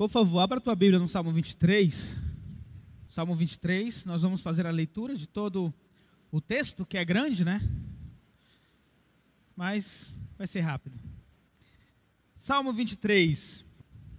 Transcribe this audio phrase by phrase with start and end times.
[0.00, 2.16] Por favor, abra a tua Bíblia no Salmo 23.
[3.06, 5.74] Salmo 23, nós vamos fazer a leitura de todo
[6.32, 7.60] o texto, que é grande, né?
[9.54, 10.98] Mas vai ser rápido.
[12.34, 13.62] Salmo 23.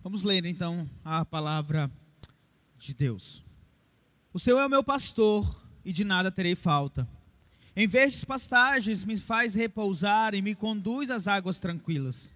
[0.04, 1.90] Vamos ler então a palavra
[2.78, 3.44] de Deus.
[4.32, 7.10] O Senhor é o meu pastor e de nada terei falta.
[7.76, 12.32] Em verdes pastagens me faz repousar e me conduz às águas tranquilas.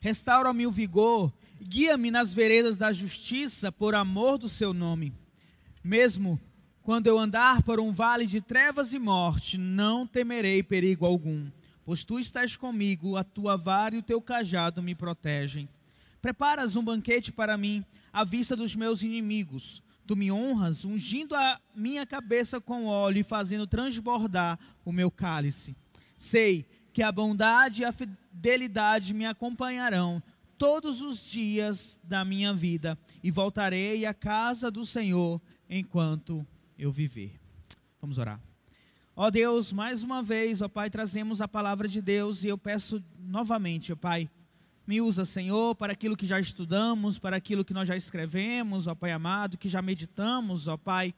[0.00, 5.12] Restaura-me o vigor, guia-me nas veredas da justiça por amor do seu nome.
[5.84, 6.40] Mesmo
[6.82, 11.50] quando eu andar por um vale de trevas e morte, não temerei perigo algum,
[11.84, 15.68] pois tu estás comigo, a tua vara e o teu cajado me protegem.
[16.22, 19.82] Preparas um banquete para mim, à vista dos meus inimigos.
[20.06, 25.76] Tu me honras, ungindo a minha cabeça com óleo e fazendo transbordar o meu cálice.
[26.18, 30.20] Sei que a bondade e a fidelidade me acompanharão
[30.60, 36.46] todos os dias da minha vida e voltarei à casa do Senhor enquanto
[36.78, 37.40] eu viver.
[37.98, 38.38] Vamos orar.
[39.16, 43.02] Ó Deus, mais uma vez, ó Pai, trazemos a palavra de Deus e eu peço
[43.18, 44.28] novamente, ó Pai,
[44.86, 48.94] me usa, Senhor, para aquilo que já estudamos, para aquilo que nós já escrevemos, ó
[48.94, 51.14] Pai amado, que já meditamos, ó Pai.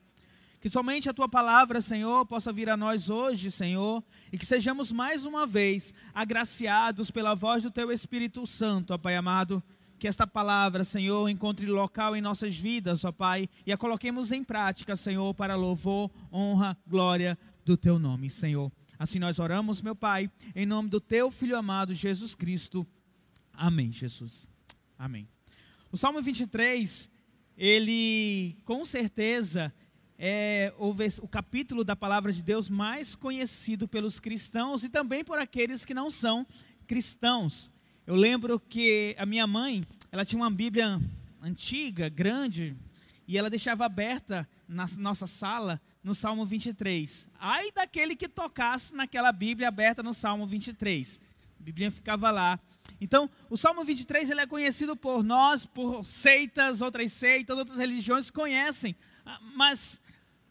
[0.62, 4.00] Que somente a tua palavra, Senhor, possa vir a nós hoje, Senhor,
[4.32, 9.16] e que sejamos mais uma vez agraciados pela voz do teu Espírito Santo, ó Pai
[9.16, 9.60] amado.
[9.98, 14.44] Que esta palavra, Senhor, encontre local em nossas vidas, ó Pai, e a coloquemos em
[14.44, 18.70] prática, Senhor, para louvor, honra, glória do teu nome, Senhor.
[18.96, 22.86] Assim nós oramos, meu Pai, em nome do teu Filho amado Jesus Cristo.
[23.52, 24.48] Amém, Jesus.
[24.96, 25.28] Amém.
[25.90, 27.10] O Salmo 23,
[27.56, 29.74] ele com certeza
[30.24, 35.84] é o capítulo da palavra de Deus mais conhecido pelos cristãos e também por aqueles
[35.84, 36.46] que não são
[36.86, 37.72] cristãos.
[38.06, 39.82] Eu lembro que a minha mãe,
[40.12, 41.00] ela tinha uma Bíblia
[41.42, 42.76] antiga, grande,
[43.26, 47.26] e ela deixava aberta na nossa sala no Salmo 23.
[47.40, 51.18] Ai daquele que tocasse naquela Bíblia aberta no Salmo 23.
[51.58, 52.60] A Bíblia ficava lá.
[53.00, 58.30] Então, o Salmo 23 ele é conhecido por nós, por seitas, outras seitas, outras religiões
[58.30, 58.94] conhecem,
[59.26, 60.00] ah, mas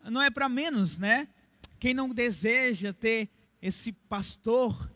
[0.06, 1.28] não é para menos, né?
[1.80, 3.30] Quem não deseja ter
[3.62, 4.92] esse pastor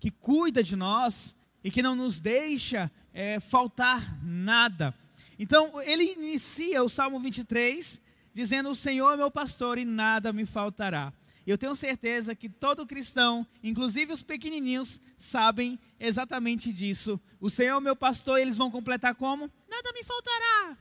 [0.00, 4.94] que cuida de nós e que não nos deixa é, faltar nada.
[5.38, 8.00] Então, ele inicia o Salmo 23
[8.32, 11.12] dizendo: O Senhor é meu pastor e nada me faltará.
[11.46, 17.20] Eu tenho certeza que todo cristão, inclusive os pequenininhos, sabem exatamente disso.
[17.40, 19.50] O Senhor é meu pastor, eles vão completar como?
[19.68, 20.78] Nada me faltará.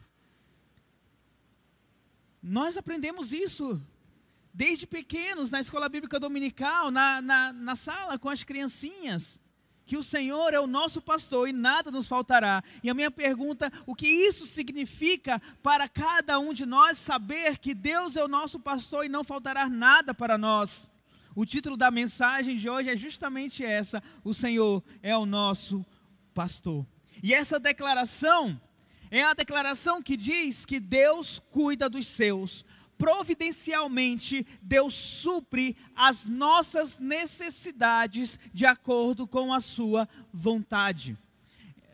[2.42, 3.82] Nós aprendemos isso
[4.54, 9.40] desde pequenos na escola bíblica dominical, na, na, na sala com as criancinhas
[9.92, 12.64] que o Senhor é o nosso pastor e nada nos faltará.
[12.82, 17.74] E a minha pergunta, o que isso significa para cada um de nós saber que
[17.74, 20.90] Deus é o nosso pastor e não faltará nada para nós?
[21.36, 25.86] O título da mensagem de hoje é justamente essa: o Senhor é o nosso
[26.34, 26.86] pastor.
[27.22, 28.60] E essa declaração
[29.12, 32.64] é a declaração que diz que Deus cuida dos seus,
[32.98, 41.18] providencialmente Deus supre as nossas necessidades de acordo com a sua vontade.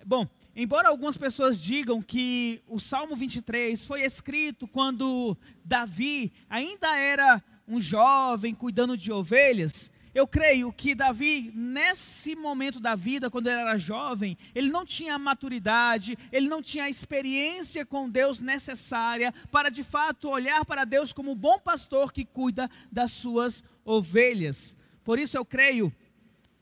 [0.06, 5.36] Bom, embora algumas pessoas digam que o Salmo 23 foi escrito quando
[5.66, 12.96] Davi ainda era um jovem cuidando de ovelhas, eu creio que Davi, nesse momento da
[12.96, 17.86] vida, quando ele era jovem, ele não tinha a maturidade, ele não tinha a experiência
[17.86, 22.68] com Deus necessária para de fato olhar para Deus como um bom pastor que cuida
[22.92, 24.76] das suas ovelhas.
[25.04, 25.94] Por isso eu creio,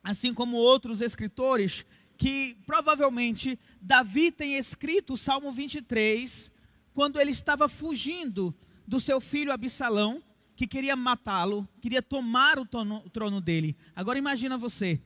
[0.03, 1.85] assim como outros escritores,
[2.17, 6.51] que provavelmente Davi tem escrito o Salmo 23
[6.93, 8.53] quando ele estava fugindo
[8.85, 10.21] do seu filho Absalão
[10.55, 13.75] que queria matá-lo, queria tomar o trono, o trono dele.
[13.95, 15.01] Agora imagina você,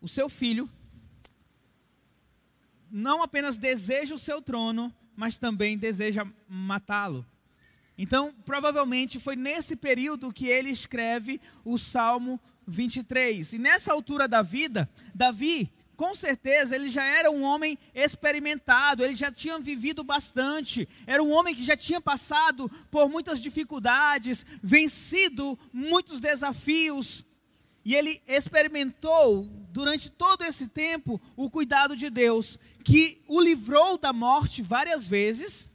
[0.00, 0.68] o seu filho
[2.90, 7.26] não apenas deseja o seu trono, mas também deseja matá-lo.
[7.98, 13.54] Então, provavelmente foi nesse período que ele escreve o Salmo 23.
[13.54, 19.14] E nessa altura da vida, Davi com certeza ele já era um homem experimentado, ele
[19.14, 25.58] já tinha vivido bastante, era um homem que já tinha passado por muitas dificuldades, vencido
[25.72, 27.24] muitos desafios,
[27.84, 34.12] e ele experimentou durante todo esse tempo o cuidado de Deus, que o livrou da
[34.12, 35.70] morte várias vezes,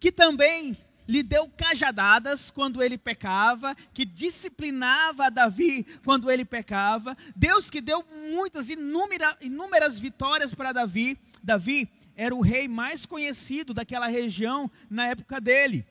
[0.00, 0.76] que também
[1.08, 7.16] lhe deu cajadadas quando ele pecava, que disciplinava Davi quando ele pecava.
[7.34, 11.18] Deus que deu muitas, inúmeras, inúmeras vitórias para Davi.
[11.42, 15.86] Davi era o rei mais conhecido daquela região na época dele.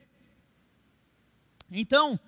[1.72, 2.20] Então,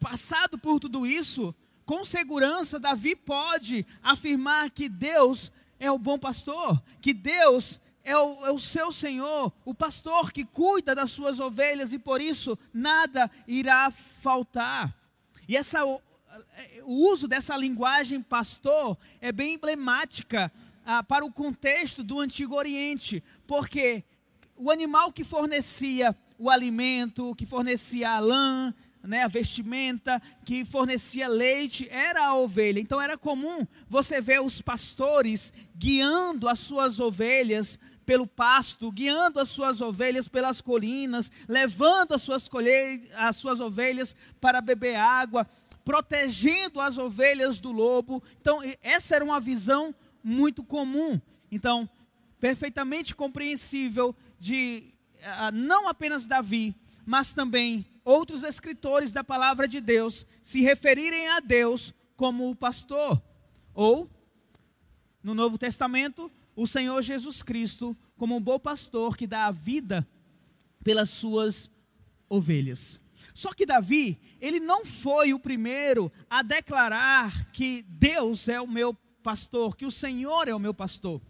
[0.00, 1.54] passado por tudo isso,
[1.84, 7.78] com segurança, Davi pode afirmar que Deus é o bom pastor, que Deus
[8.08, 12.22] é o, é o, seu Senhor, o pastor que cuida das suas ovelhas e por
[12.22, 14.96] isso nada irá faltar.
[15.46, 16.00] E essa, o,
[16.86, 20.50] uso dessa linguagem pastor é bem emblemática
[20.86, 24.02] ah, para o contexto do Antigo Oriente, porque
[24.56, 31.28] o animal que fornecia o alimento, que fornecia a lã, né, a vestimenta, que fornecia
[31.28, 32.80] leite, era a ovelha.
[32.80, 37.78] Então era comum você ver os pastores guiando as suas ovelhas
[38.08, 42.48] pelo pasto, guiando as suas ovelhas pelas colinas, levando as suas,
[43.14, 45.46] as suas ovelhas para beber água,
[45.84, 48.22] protegendo as ovelhas do lobo.
[48.40, 49.94] Então, essa era uma visão
[50.24, 51.20] muito comum.
[51.52, 51.86] Então,
[52.40, 54.94] perfeitamente compreensível de
[55.52, 56.74] não apenas Davi,
[57.04, 63.22] mas também outros escritores da palavra de Deus se referirem a Deus como o pastor.
[63.74, 64.08] Ou,
[65.22, 70.04] no Novo Testamento, o Senhor Jesus Cristo como um bom pastor que dá a vida
[70.82, 71.70] pelas suas
[72.28, 73.00] ovelhas.
[73.32, 78.92] Só que Davi, ele não foi o primeiro a declarar que Deus é o meu
[79.22, 81.22] pastor, que o Senhor é o meu pastor.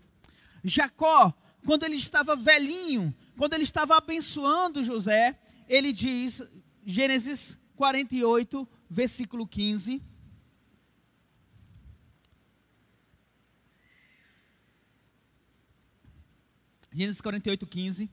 [0.64, 1.34] Jacó,
[1.66, 5.38] quando ele estava velhinho, quando ele estava abençoando José,
[5.68, 6.42] ele diz,
[6.86, 10.02] Gênesis 48, versículo 15.
[16.92, 18.10] Gênesis 48, 15.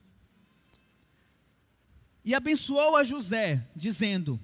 [2.24, 4.38] E abençoou a José, dizendo: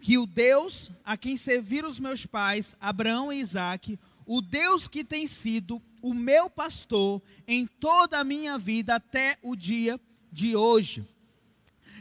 [0.00, 5.02] Que o Deus a quem serviram os meus pais, Abraão e Isaque, o Deus que
[5.04, 9.98] tem sido o meu pastor em toda a minha vida até o dia
[10.30, 11.06] de hoje.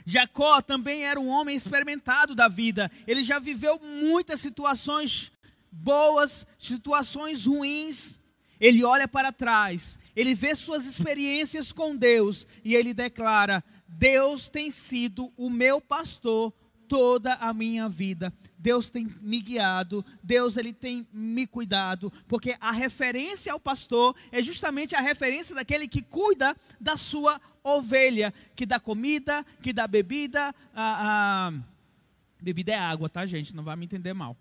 [0.06, 2.92] Jacó também era um homem experimentado da vida.
[3.06, 5.32] Ele já viveu muitas situações
[5.72, 8.20] boas, situações ruins.
[8.60, 14.70] Ele olha para trás ele vê suas experiências com Deus e ele declara: Deus tem
[14.70, 16.54] sido o meu pastor
[16.88, 18.34] toda a minha vida.
[18.58, 24.44] Deus tem me guiado, Deus ele tem me cuidado, porque a referência ao pastor é
[24.44, 30.54] justamente a referência daquele que cuida da sua ovelha, que dá comida, que dá bebida,
[30.76, 31.54] a, a
[32.42, 33.56] bebida é água, tá gente?
[33.56, 34.36] Não vai me entender mal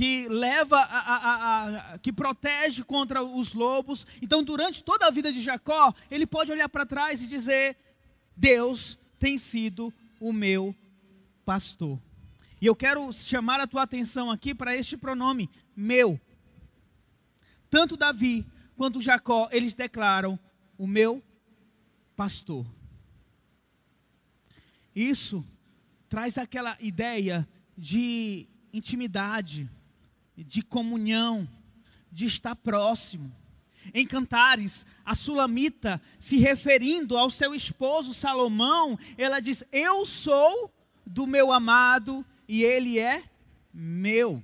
[0.00, 4.06] que leva a, a, a, que protege contra os lobos.
[4.22, 7.76] Então, durante toda a vida de Jacó, ele pode olhar para trás e dizer:
[8.34, 10.74] Deus tem sido o meu
[11.44, 12.00] pastor.
[12.62, 16.18] E eu quero chamar a tua atenção aqui para este pronome, meu.
[17.68, 18.46] Tanto Davi
[18.78, 20.40] quanto Jacó, eles declaram:
[20.78, 21.22] o meu
[22.16, 22.64] pastor.
[24.96, 25.44] Isso
[26.08, 29.68] traz aquela ideia de intimidade,
[30.44, 31.48] de comunhão,
[32.10, 33.34] de estar próximo.
[33.94, 40.72] Em Cantares, a Sulamita, se referindo ao seu esposo Salomão, ela diz: Eu sou
[41.06, 43.22] do meu amado e ele é
[43.72, 44.42] meu.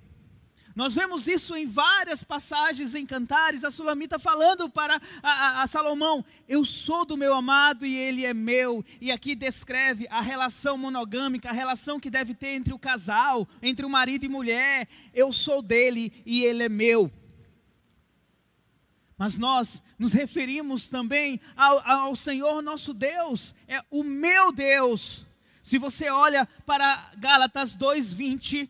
[0.77, 5.67] Nós vemos isso em várias passagens em Cantares, a Sulamita falando para a, a, a,
[5.67, 8.85] Salomão: Eu sou do meu amado e ele é meu.
[9.01, 13.87] E aqui descreve a relação monogâmica, a relação que deve ter entre o casal, entre
[13.87, 14.87] o marido e mulher.
[15.15, 17.11] Eu sou dele e ele é meu.
[19.17, 25.25] Mas nós nos referimos também ao, ao Senhor nosso Deus, é o meu Deus.
[25.63, 28.69] Se você olha para Gálatas 2:20,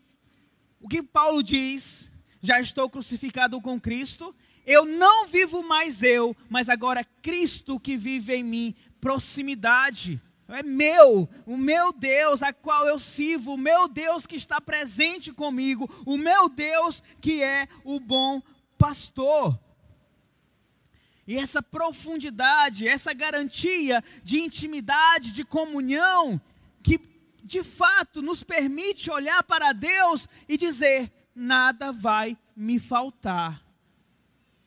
[0.80, 2.10] o que Paulo diz?
[2.40, 4.34] Já estou crucificado com Cristo,
[4.66, 8.74] eu não vivo mais eu, mas agora Cristo que vive em mim.
[9.00, 10.20] Proximidade.
[10.48, 15.32] É meu, o meu Deus a qual eu sirvo, o meu Deus que está presente
[15.32, 18.40] comigo, o meu Deus que é o bom
[18.78, 19.58] pastor.
[21.26, 26.40] E essa profundidade, essa garantia de intimidade, de comunhão,
[26.82, 26.98] que
[27.46, 33.64] de fato nos permite olhar para Deus e dizer: nada vai me faltar,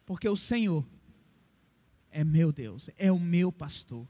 [0.05, 0.87] porque o Senhor
[2.09, 4.07] é meu Deus, é o meu pastor.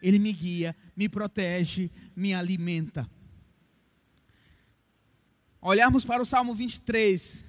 [0.00, 3.10] Ele me guia, me protege, me alimenta.
[5.60, 7.44] Olharmos para o Salmo 23,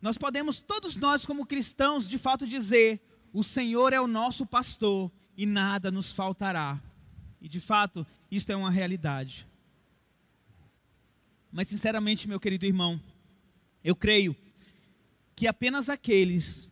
[0.00, 5.12] nós podemos, todos nós como cristãos, de fato dizer: o Senhor é o nosso pastor
[5.36, 6.80] e nada nos faltará.
[7.38, 9.46] E de fato, isto é uma realidade.
[11.54, 13.00] Mas, sinceramente, meu querido irmão,
[13.84, 14.34] eu creio
[15.36, 16.68] que apenas aqueles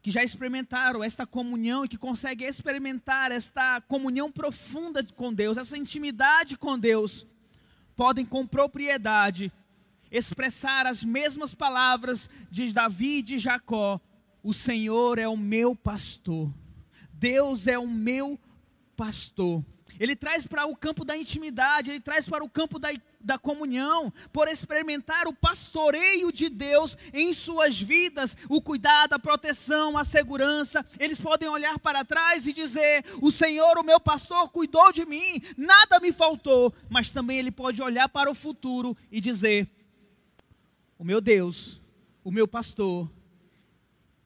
[0.00, 5.76] que já experimentaram esta comunhão e que conseguem experimentar esta comunhão profunda com Deus, essa
[5.76, 7.26] intimidade com Deus,
[7.94, 9.52] podem com propriedade
[10.10, 14.00] expressar as mesmas palavras de Davi e de Jacó:
[14.42, 16.50] O Senhor é o meu pastor,
[17.12, 18.40] Deus é o meu
[18.96, 19.62] pastor.
[20.00, 22.88] Ele traz para o campo da intimidade, ele traz para o campo da,
[23.20, 29.98] da comunhão, por experimentar o pastoreio de Deus em suas vidas, o cuidado, a proteção,
[29.98, 30.82] a segurança.
[30.98, 35.42] Eles podem olhar para trás e dizer: O Senhor, o meu pastor, cuidou de mim,
[35.54, 36.74] nada me faltou.
[36.88, 39.68] Mas também ele pode olhar para o futuro e dizer:
[40.98, 41.78] O meu Deus,
[42.24, 43.12] o meu pastor,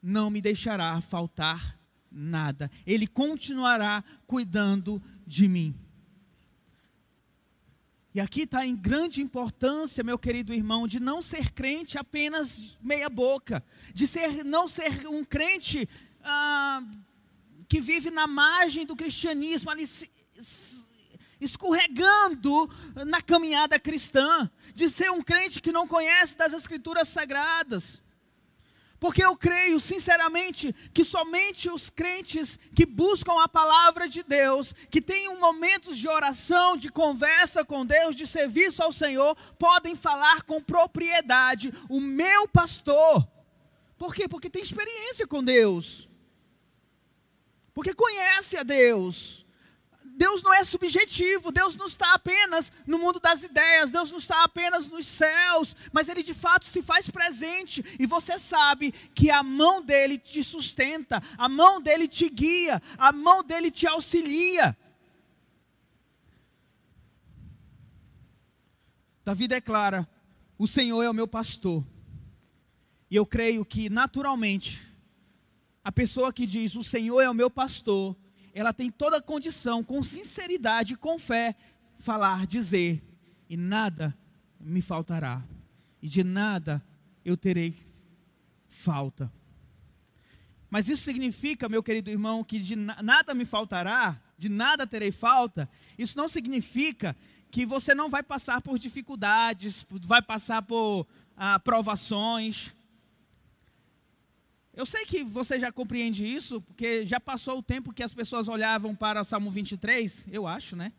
[0.01, 1.77] não me deixará faltar
[2.15, 2.71] nada.
[2.87, 5.14] Ele continuará cuidando de
[5.49, 5.75] mim.
[8.15, 13.09] E aqui está em grande importância, meu querido irmão, de não ser crente apenas meia
[13.11, 15.89] boca, de ser não ser um crente
[16.23, 16.81] ah,
[17.69, 20.09] que vive na margem do cristianismo, ali se,
[21.41, 22.71] escorregando
[23.05, 28.01] na caminhada cristã, de ser um crente que não conhece das escrituras sagradas.
[29.05, 34.99] Porque eu creio, sinceramente, que somente os crentes que buscam a palavra de Deus, que
[34.99, 40.59] têm momentos de oração, de conversa com Deus, de serviço ao Senhor, podem falar com
[40.59, 43.29] propriedade: o meu pastor.
[43.99, 44.27] Por quê?
[44.27, 46.09] Porque tem experiência com Deus.
[47.75, 49.44] Porque conhece a Deus.
[50.17, 54.45] Deus não é subjetivo, Deus não está apenas no mundo das ideias, Deus não está
[54.45, 59.43] apenas nos céus, mas Ele de fato se faz presente e você sabe que a
[59.43, 64.77] mão dele te sustenta, a mão dele te guia, a mão dele te auxilia.
[69.25, 70.09] Davi declara:
[70.57, 71.85] O Senhor é o meu pastor.
[73.11, 74.87] E eu creio que naturalmente,
[75.83, 78.17] a pessoa que diz: O Senhor é o meu pastor,
[78.55, 81.57] ela tem toda a condição, com sinceridade com fé,
[81.99, 83.03] falar, dizer:
[83.51, 84.17] e nada
[84.61, 85.43] me faltará,
[86.01, 86.83] e de nada
[87.25, 87.75] eu terei
[88.69, 89.31] falta.
[90.71, 95.69] Mas isso significa, meu querido irmão, que de nada me faltará, de nada terei falta.
[95.97, 97.17] Isso não significa
[97.51, 101.07] que você não vai passar por dificuldades, vai passar por
[101.37, 102.75] ah, provações,
[104.77, 108.49] eu sei que você já compreende isso, porque já passou o tempo que as pessoas
[108.49, 110.93] olhavam para Salmo 23, eu acho, né?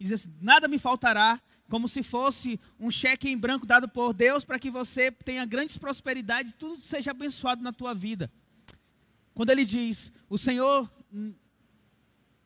[0.00, 4.14] E diziam assim, nada me faltará, como se fosse um cheque em branco dado por
[4.14, 8.30] Deus para que você tenha grandes prosperidades tudo seja abençoado na tua vida.
[9.34, 10.90] Quando ele diz, o Senhor,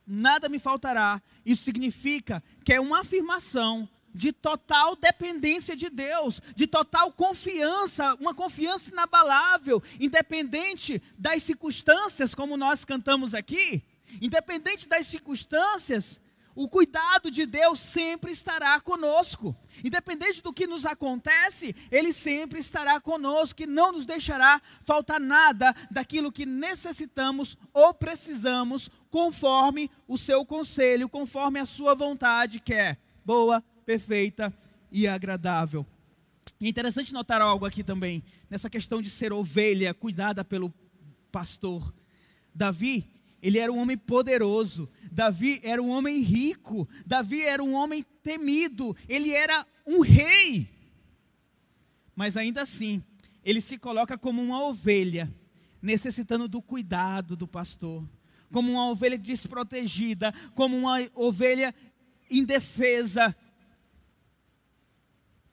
[0.04, 6.66] nada me faltará, isso significa que é uma afirmação de total dependência de Deus, de
[6.66, 13.82] total confiança, uma confiança inabalável, independente das circunstâncias, como nós cantamos aqui,
[14.20, 16.20] independente das circunstâncias,
[16.54, 19.56] o cuidado de Deus sempre estará conosco.
[19.82, 25.74] Independente do que nos acontece, Ele sempre estará conosco e não nos deixará faltar nada
[25.90, 32.98] daquilo que necessitamos ou precisamos, conforme o seu conselho, conforme a sua vontade, que é
[33.24, 34.52] boa, perfeita
[34.90, 35.86] e agradável.
[36.60, 40.72] é interessante notar algo aqui também, nessa questão de ser ovelha cuidada pelo
[41.30, 41.92] pastor.
[42.54, 43.10] Davi,
[43.42, 48.96] ele era um homem poderoso, Davi era um homem rico, Davi era um homem temido,
[49.08, 50.68] ele era um rei.
[52.14, 53.02] Mas ainda assim,
[53.44, 55.32] ele se coloca como uma ovelha,
[55.80, 58.08] necessitando do cuidado do pastor,
[58.52, 61.74] como uma ovelha desprotegida, como uma ovelha
[62.30, 63.34] indefesa,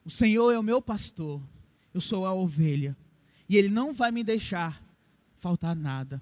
[0.03, 1.41] o Senhor é o meu pastor,
[1.93, 2.95] eu sou a ovelha,
[3.47, 4.83] e Ele não vai me deixar
[5.37, 6.21] faltar nada.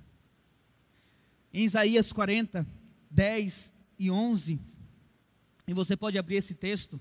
[1.54, 2.66] Em Isaías 40,
[3.10, 4.60] 10 e 11,
[5.68, 7.00] e você pode abrir esse texto.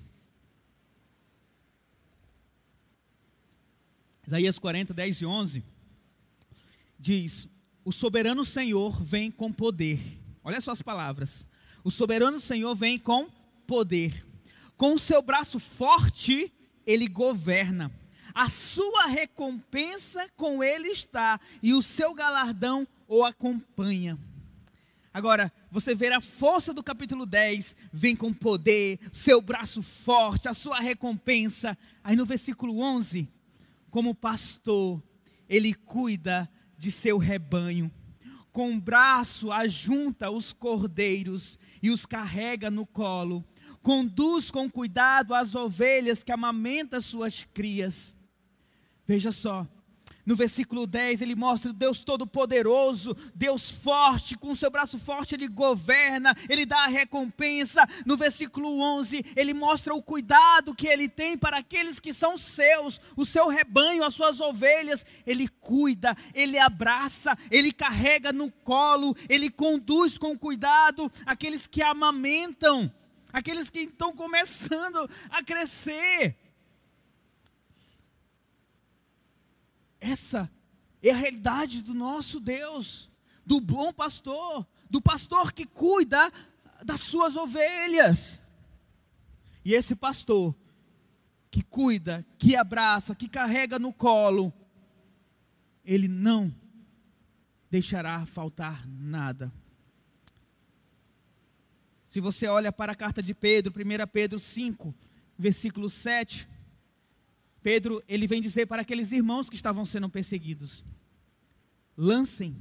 [4.25, 5.63] Isaías 40, 10 e 11,
[6.99, 7.49] diz:
[7.85, 9.99] O soberano Senhor vem com poder.
[10.43, 11.45] Olha só as palavras.
[11.81, 13.29] O soberano Senhor vem com
[13.65, 14.25] poder.
[14.75, 16.51] Com o seu braço forte,
[16.87, 17.91] ele governa.
[18.33, 24.17] A sua recompensa com ele está e o seu galardão o acompanha.
[25.13, 30.53] Agora, você vê a força do capítulo 10, vem com poder, seu braço forte, a
[30.53, 31.77] sua recompensa.
[32.03, 33.27] Aí no versículo 11,
[33.89, 35.01] como pastor,
[35.49, 37.91] ele cuida de seu rebanho.
[38.51, 43.43] Com o braço ajunta os cordeiros e os carrega no colo
[43.87, 48.13] conduz com cuidado as ovelhas que amamenta suas crias.
[49.07, 49.65] Veja só,
[50.25, 56.35] No versículo 10, ele mostra Deus todo-poderoso, Deus forte, com seu braço forte ele governa,
[56.49, 57.87] ele dá a recompensa.
[58.05, 62.99] No versículo 11, ele mostra o cuidado que ele tem para aqueles que são seus,
[63.15, 65.05] o seu rebanho, as suas ovelhas.
[65.25, 72.91] Ele cuida, ele abraça, ele carrega no colo, ele conduz com cuidado aqueles que amamentam,
[73.31, 76.35] aqueles que estão começando a crescer.
[79.99, 80.49] Essa
[81.01, 83.09] é a realidade do nosso Deus,
[83.45, 86.31] do bom pastor, do pastor que cuida
[86.83, 88.39] das suas ovelhas.
[89.63, 90.55] E esse pastor
[91.49, 94.53] que cuida, que abraça, que carrega no colo,
[95.83, 96.53] ele não
[97.69, 99.51] deixará faltar nada.
[102.07, 104.95] Se você olha para a carta de Pedro, 1 Pedro 5,
[105.37, 106.47] versículo 7,
[107.61, 110.85] Pedro, ele vem dizer para aqueles irmãos que estavam sendo perseguidos:
[111.97, 112.55] lancem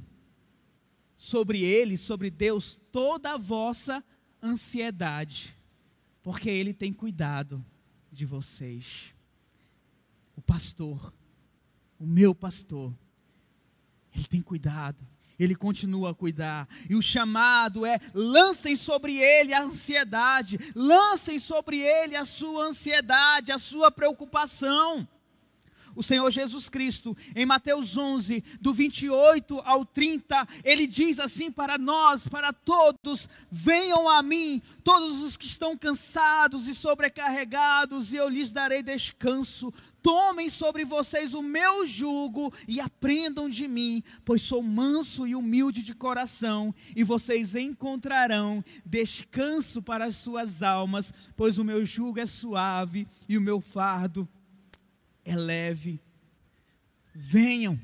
[1.17, 4.05] sobre ele, sobre Deus, toda a vossa
[4.43, 5.57] ansiedade,
[6.25, 7.65] porque ele tem cuidado
[8.11, 9.15] de vocês.
[10.35, 11.15] O pastor,
[12.01, 12.93] o meu pastor,
[14.13, 15.07] ele tem cuidado,
[15.39, 16.69] ele continua a cuidar.
[16.89, 23.53] E o chamado é: lancem sobre ele a ansiedade, lancem sobre ele a sua ansiedade,
[23.53, 25.07] a sua preocupação.
[25.97, 31.79] O Senhor Jesus Cristo, em Mateus 11, do 28 ao 30, ele diz assim para
[31.79, 38.29] nós, para todos: Venham a mim, todos os que estão cansados e sobrecarregados, e eu
[38.29, 39.73] lhes darei descanso.
[40.07, 45.83] Tomem sobre vocês o meu jugo e aprendam de mim, pois sou manso e humilde
[45.83, 52.27] de coração, e vocês encontrarão descanso para as suas almas, pois o meu jugo é
[52.27, 54.29] suave e o meu fardo
[55.25, 56.01] é leve.
[57.13, 57.77] Venham,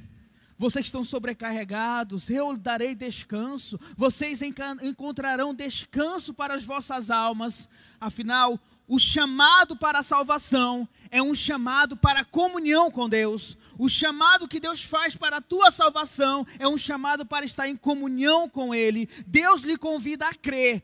[0.57, 4.43] vocês estão sobrecarregados, eu darei descanso, vocês
[4.80, 7.69] encontrarão descanso para as vossas almas.
[8.00, 8.61] Afinal,
[8.93, 13.57] o chamado para a salvação é um chamado para a comunhão com Deus.
[13.78, 17.75] O chamado que Deus faz para a tua salvação é um chamado para estar em
[17.75, 19.09] comunhão com Ele.
[19.26, 20.83] Deus lhe convida a crer.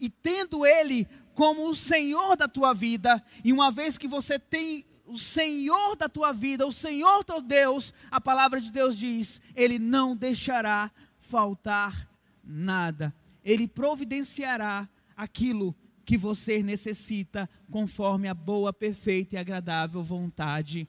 [0.00, 4.86] E tendo Ele como o Senhor da tua vida, e uma vez que você tem
[5.04, 9.78] o Senhor da tua vida, o Senhor teu Deus, a palavra de Deus diz: Ele
[9.78, 12.08] não deixará faltar
[12.42, 13.14] nada.
[13.44, 20.88] Ele providenciará aquilo que você necessita, conforme a boa, perfeita e agradável vontade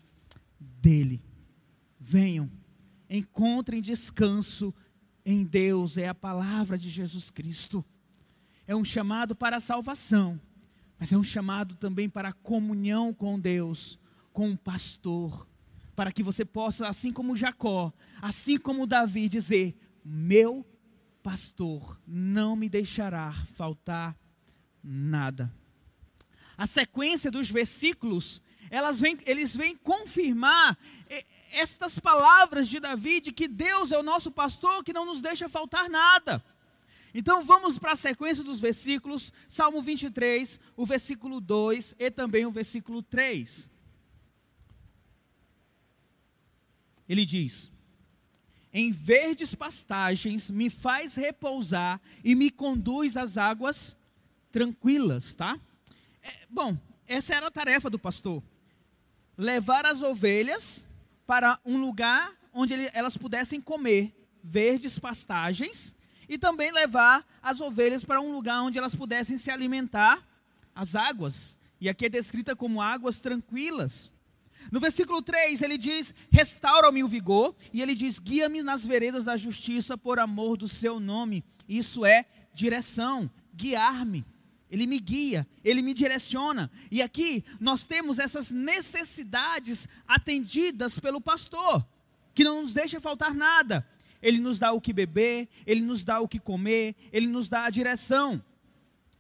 [0.60, 1.22] dEle.
[2.00, 2.50] Venham,
[3.10, 4.74] encontrem descanso
[5.26, 7.86] em Deus, é a palavra de Jesus Cristo.
[8.68, 10.40] É um chamado para a salvação,
[11.00, 14.00] mas é um chamado também para a comunhão com Deus,
[14.32, 15.48] com o pastor,
[15.96, 20.66] para que você possa, assim como Jacó, assim como Davi, dizer: Meu
[21.22, 24.18] pastor não me deixará faltar
[24.84, 25.54] nada.
[26.58, 30.78] A sequência dos versículos, elas vêm, eles vêm confirmar
[31.52, 35.48] estas palavras de Davi de que Deus é o nosso pastor que não nos deixa
[35.48, 36.44] faltar nada.
[37.14, 42.52] Então vamos para a sequência dos versículos, Salmo 23, o versículo 2 e também o
[42.52, 43.70] versículo 3.
[47.08, 47.72] Ele diz:
[48.74, 53.96] Em verdes pastagens me faz repousar e me conduz às águas
[54.54, 55.60] tranquilas, tá?
[56.22, 58.42] É, bom, essa era a tarefa do pastor:
[59.36, 60.88] levar as ovelhas
[61.26, 65.96] para um lugar onde ele, elas pudessem comer verdes pastagens
[66.30, 70.24] e também levar as ovelhas para um lugar onde elas pudessem se alimentar
[70.76, 71.58] as águas.
[71.82, 74.12] E aqui é descrita como águas tranquilas.
[74.72, 77.56] No versículo 3, ele diz: Restaura-me o vigor.
[77.74, 81.44] E ele diz: Guia-me nas veredas da justiça por amor do seu nome.
[81.68, 84.24] Isso é direção, guiar-me.
[84.74, 86.72] Ele me guia, ele me direciona.
[86.90, 91.86] E aqui nós temos essas necessidades atendidas pelo pastor,
[92.34, 93.88] que não nos deixa faltar nada.
[94.20, 97.66] Ele nos dá o que beber, ele nos dá o que comer, ele nos dá
[97.66, 98.44] a direção.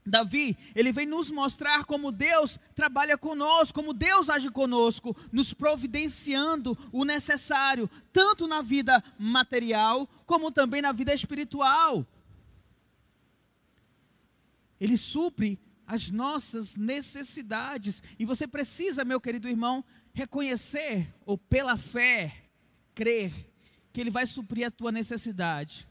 [0.03, 6.75] Davi, ele vem nos mostrar como Deus trabalha conosco, como Deus age conosco, nos providenciando
[6.91, 12.07] o necessário, tanto na vida material, como também na vida espiritual.
[14.83, 18.03] Ele supre as nossas necessidades.
[18.19, 19.81] E você precisa, meu querido irmão,
[20.13, 22.49] reconhecer, ou pela fé,
[22.93, 23.31] crer,
[23.93, 25.87] que Ele vai suprir a tua necessidade.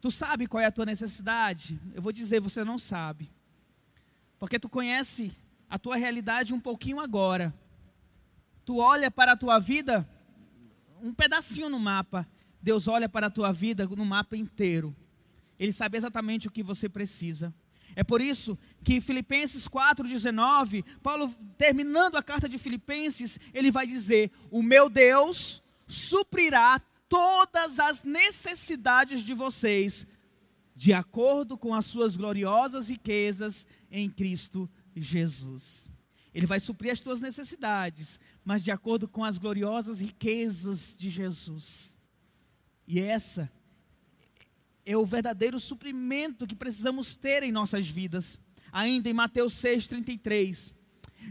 [0.00, 1.80] Tu sabe qual é a tua necessidade?
[1.94, 3.30] Eu vou dizer, você não sabe.
[4.36, 5.30] Porque tu conhece
[5.70, 7.54] a tua realidade um pouquinho agora.
[8.64, 10.04] Tu olha para a tua vida
[11.00, 12.26] um pedacinho no mapa,
[12.60, 14.92] Deus olha para a tua vida no mapa inteiro.
[15.64, 17.52] Ele sabe exatamente o que você precisa.
[17.96, 24.30] É por isso que Filipenses 4,19, Paulo, terminando a carta de Filipenses, ele vai dizer:
[24.50, 30.06] O meu Deus suprirá todas as necessidades de vocês,
[30.74, 35.90] de acordo com as suas gloriosas riquezas em Cristo Jesus.
[36.34, 41.96] Ele vai suprir as tuas necessidades, mas de acordo com as gloriosas riquezas de Jesus.
[42.86, 43.50] E essa
[44.92, 48.40] o verdadeiro suprimento que precisamos ter em nossas vidas.
[48.72, 50.74] Ainda em Mateus 6,33,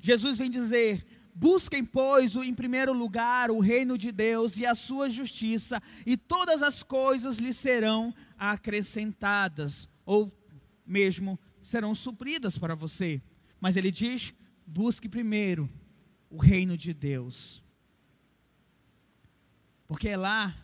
[0.01, 5.09] Jesus vem dizer: Busquem, pois, em primeiro lugar o reino de Deus e a sua
[5.09, 10.31] justiça, e todas as coisas lhe serão acrescentadas, ou
[10.85, 13.21] mesmo serão supridas para você.
[13.59, 14.33] Mas ele diz:
[14.65, 15.69] busque primeiro
[16.29, 17.63] o reino de Deus.
[19.87, 20.55] Porque é lá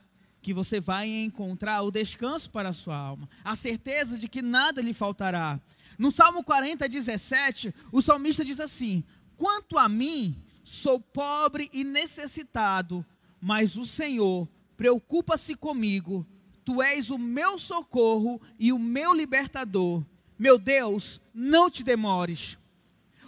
[0.49, 4.81] que você vai encontrar o descanso para a sua alma, a certeza de que nada
[4.81, 5.62] lhe faltará.
[5.95, 9.03] No Salmo 40, 17, o salmista diz assim:
[9.38, 13.05] Quanto a mim, sou pobre e necessitado,
[13.39, 16.25] mas o Senhor preocupa-se comigo.
[16.65, 20.03] Tu és o meu socorro e o meu libertador.
[20.35, 22.57] Meu Deus, não te demores.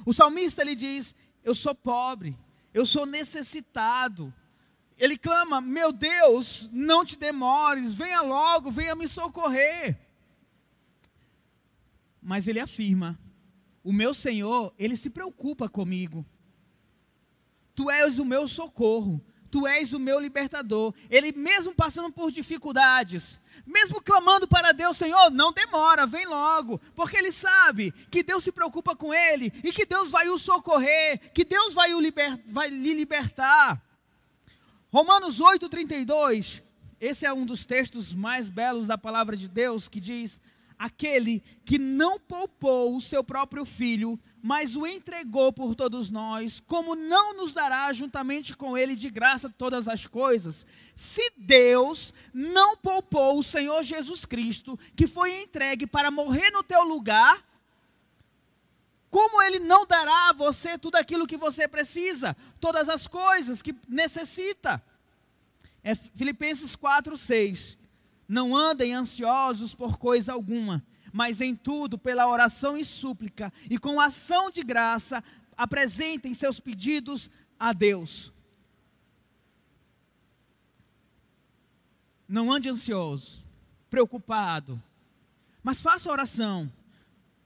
[0.03, 2.35] O salmista ele diz: Eu sou pobre,
[2.73, 4.33] eu sou necessitado,
[5.01, 9.97] ele clama: Meu Deus, não te demores, venha logo, venha me socorrer.
[12.21, 13.19] Mas ele afirma:
[13.83, 16.23] O meu Senhor, ele se preocupa comigo.
[17.73, 20.93] Tu és o meu socorro, tu és o meu libertador.
[21.09, 27.17] Ele, mesmo passando por dificuldades, mesmo clamando para Deus, Senhor, não demora, vem logo, porque
[27.17, 31.43] ele sabe que Deus se preocupa com ele e que Deus vai o socorrer, que
[31.43, 33.81] Deus vai, o liber, vai lhe libertar.
[34.93, 36.61] Romanos 8,32,
[36.99, 40.37] esse é um dos textos mais belos da palavra de Deus, que diz:
[40.77, 46.93] Aquele que não poupou o seu próprio filho, mas o entregou por todos nós, como
[46.93, 50.65] não nos dará juntamente com ele de graça todas as coisas?
[50.93, 56.83] Se Deus não poupou o Senhor Jesus Cristo, que foi entregue para morrer no teu
[56.83, 57.41] lugar,
[59.11, 63.75] como ele não dará a você tudo aquilo que você precisa, todas as coisas que
[63.89, 64.81] necessita?
[65.83, 67.77] É Filipenses 4, 6.
[68.25, 73.99] Não andem ansiosos por coisa alguma, mas em tudo, pela oração e súplica, e com
[73.99, 75.21] ação de graça,
[75.57, 78.31] apresentem seus pedidos a Deus.
[82.25, 83.43] Não ande ansioso,
[83.89, 84.81] preocupado,
[85.61, 86.71] mas faça oração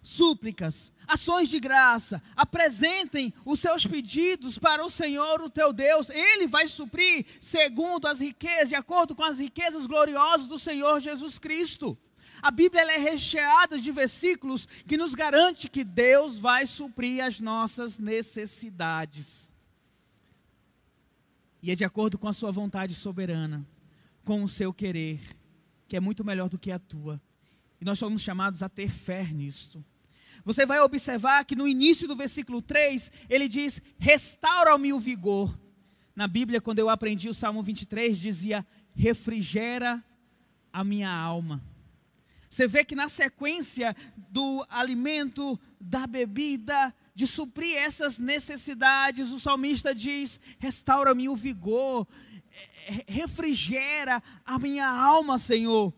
[0.05, 6.45] súplicas, ações de graça, apresentem os seus pedidos para o Senhor, o teu Deus, Ele
[6.45, 11.97] vai suprir segundo as riquezas, de acordo com as riquezas gloriosas do Senhor Jesus Cristo.
[12.39, 17.97] A Bíblia é recheada de versículos que nos garante que Deus vai suprir as nossas
[17.97, 19.51] necessidades.
[21.63, 23.65] E é de acordo com a sua vontade soberana,
[24.23, 25.19] com o seu querer,
[25.87, 27.19] que é muito melhor do que a tua.
[27.81, 29.83] E nós somos chamados a ter fé nisto.
[30.45, 35.60] Você vai observar que no início do versículo 3, ele diz: Restaura-me o vigor.
[36.15, 40.05] Na Bíblia, quando eu aprendi o Salmo 23, dizia: Refrigera
[40.71, 41.63] a minha alma.
[42.47, 43.95] Você vê que na sequência
[44.29, 52.08] do alimento, da bebida, de suprir essas necessidades, o salmista diz: Restaura-me o vigor,
[52.51, 55.91] é, é, refrigera a minha alma, Senhor.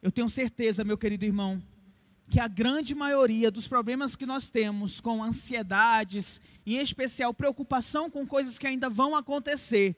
[0.00, 1.62] Eu tenho certeza, meu querido irmão,
[2.28, 8.26] que a grande maioria dos problemas que nós temos com ansiedades, em especial preocupação com
[8.26, 9.96] coisas que ainda vão acontecer,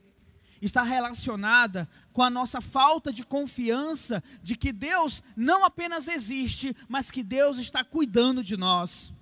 [0.61, 7.11] está relacionada com a nossa falta de confiança de que Deus não apenas existe, mas
[7.11, 9.13] que Deus está cuidando de nós.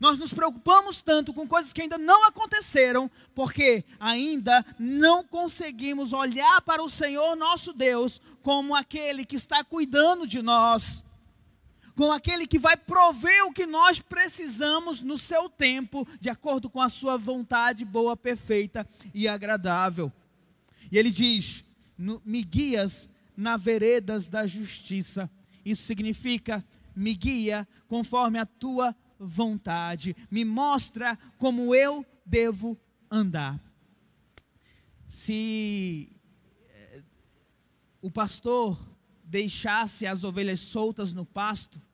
[0.00, 6.62] Nós nos preocupamos tanto com coisas que ainda não aconteceram, porque ainda não conseguimos olhar
[6.62, 11.04] para o Senhor nosso Deus como aquele que está cuidando de nós
[11.98, 16.80] com aquele que vai prover o que nós precisamos no seu tempo, de acordo com
[16.80, 20.12] a sua vontade boa, perfeita e agradável.
[20.92, 21.64] E ele diz:
[22.24, 25.28] Me guias na veredas da justiça.
[25.64, 32.78] Isso significa me guia conforme a tua vontade, me mostra como eu devo
[33.10, 33.60] andar.
[35.08, 36.16] Se
[36.70, 37.02] eh,
[38.00, 38.78] o pastor
[39.24, 41.87] deixasse as ovelhas soltas no pasto,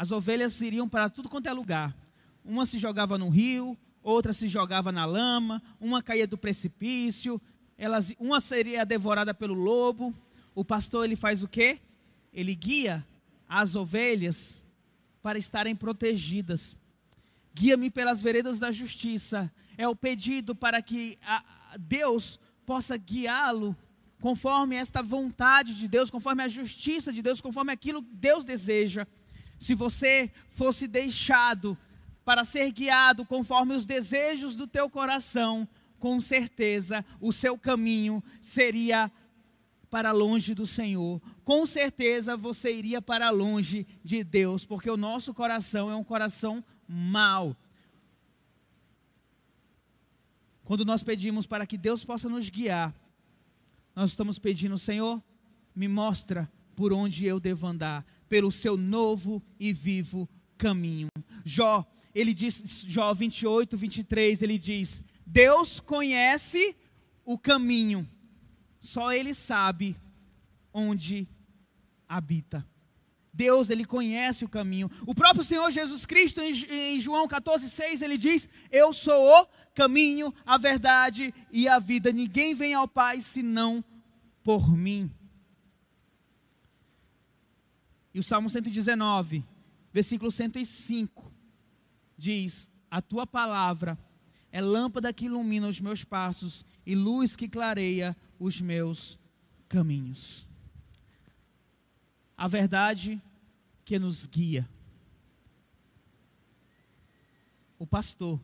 [0.00, 1.94] as ovelhas iriam para tudo quanto é lugar.
[2.42, 7.38] Uma se jogava no rio, outra se jogava na lama, uma caía do precipício.
[7.76, 10.14] elas, uma seria devorada pelo lobo.
[10.54, 11.80] O pastor ele faz o quê?
[12.32, 13.06] Ele guia
[13.46, 14.64] as ovelhas
[15.22, 16.78] para estarem protegidas.
[17.54, 19.52] Guia-me pelas veredas da justiça.
[19.76, 21.44] É o pedido para que a,
[21.78, 23.76] Deus possa guiá-lo
[24.18, 29.06] conforme esta vontade de Deus, conforme a justiça de Deus, conforme aquilo que Deus deseja.
[29.60, 31.76] Se você fosse deixado
[32.24, 35.68] para ser guiado conforme os desejos do teu coração,
[35.98, 39.12] com certeza o seu caminho seria
[39.90, 41.20] para longe do Senhor.
[41.44, 46.64] Com certeza você iria para longe de Deus, porque o nosso coração é um coração
[46.88, 47.54] mau.
[50.64, 52.94] Quando nós pedimos para que Deus possa nos guiar,
[53.94, 55.22] nós estamos pedindo, Senhor,
[55.76, 61.08] me mostra por onde eu devo andar, pelo seu novo e vivo caminho.
[61.44, 66.74] Jó, ele diz, Jó 28, 23, ele diz: Deus conhece
[67.24, 68.08] o caminho,
[68.80, 69.96] só Ele sabe
[70.72, 71.28] onde
[72.08, 72.66] habita.
[73.32, 74.90] Deus, Ele conhece o caminho.
[75.06, 80.34] O próprio Senhor Jesus Cristo, em João 14, 6, ele diz: Eu sou o caminho,
[80.44, 82.10] a verdade e a vida.
[82.10, 83.84] Ninguém vem ao Pai senão
[84.42, 85.08] por mim.
[88.12, 89.44] E o Salmo 119,
[89.92, 91.32] versículo 105,
[92.16, 93.98] diz: A tua palavra
[94.50, 99.18] é lâmpada que ilumina os meus passos e luz que clareia os meus
[99.68, 100.46] caminhos.
[102.36, 103.22] A verdade
[103.84, 104.68] que nos guia.
[107.78, 108.40] O pastor,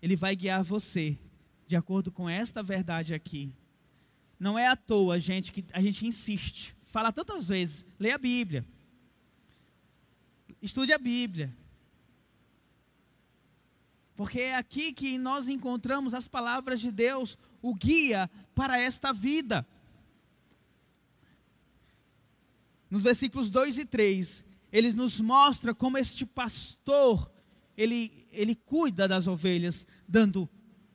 [0.00, 1.18] ele vai guiar você
[1.66, 3.52] de acordo com esta verdade aqui.
[4.38, 8.64] Não é à toa, gente, que a gente insiste, fala tantas vezes, leia a Bíblia.
[10.60, 11.54] Estude a Bíblia.
[14.16, 19.64] Porque é aqui que nós encontramos as palavras de Deus, o guia para esta vida.
[22.90, 27.30] Nos versículos 2 e 3, ele nos mostra como este pastor,
[27.76, 30.48] ele, ele cuida das ovelhas, dando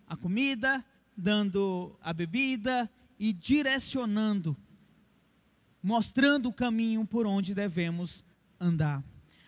[0.05, 0.83] a comida,
[1.15, 4.57] dando a bebida e direcionando,
[5.81, 8.23] mostrando o caminho por onde devemos
[8.59, 9.03] andar.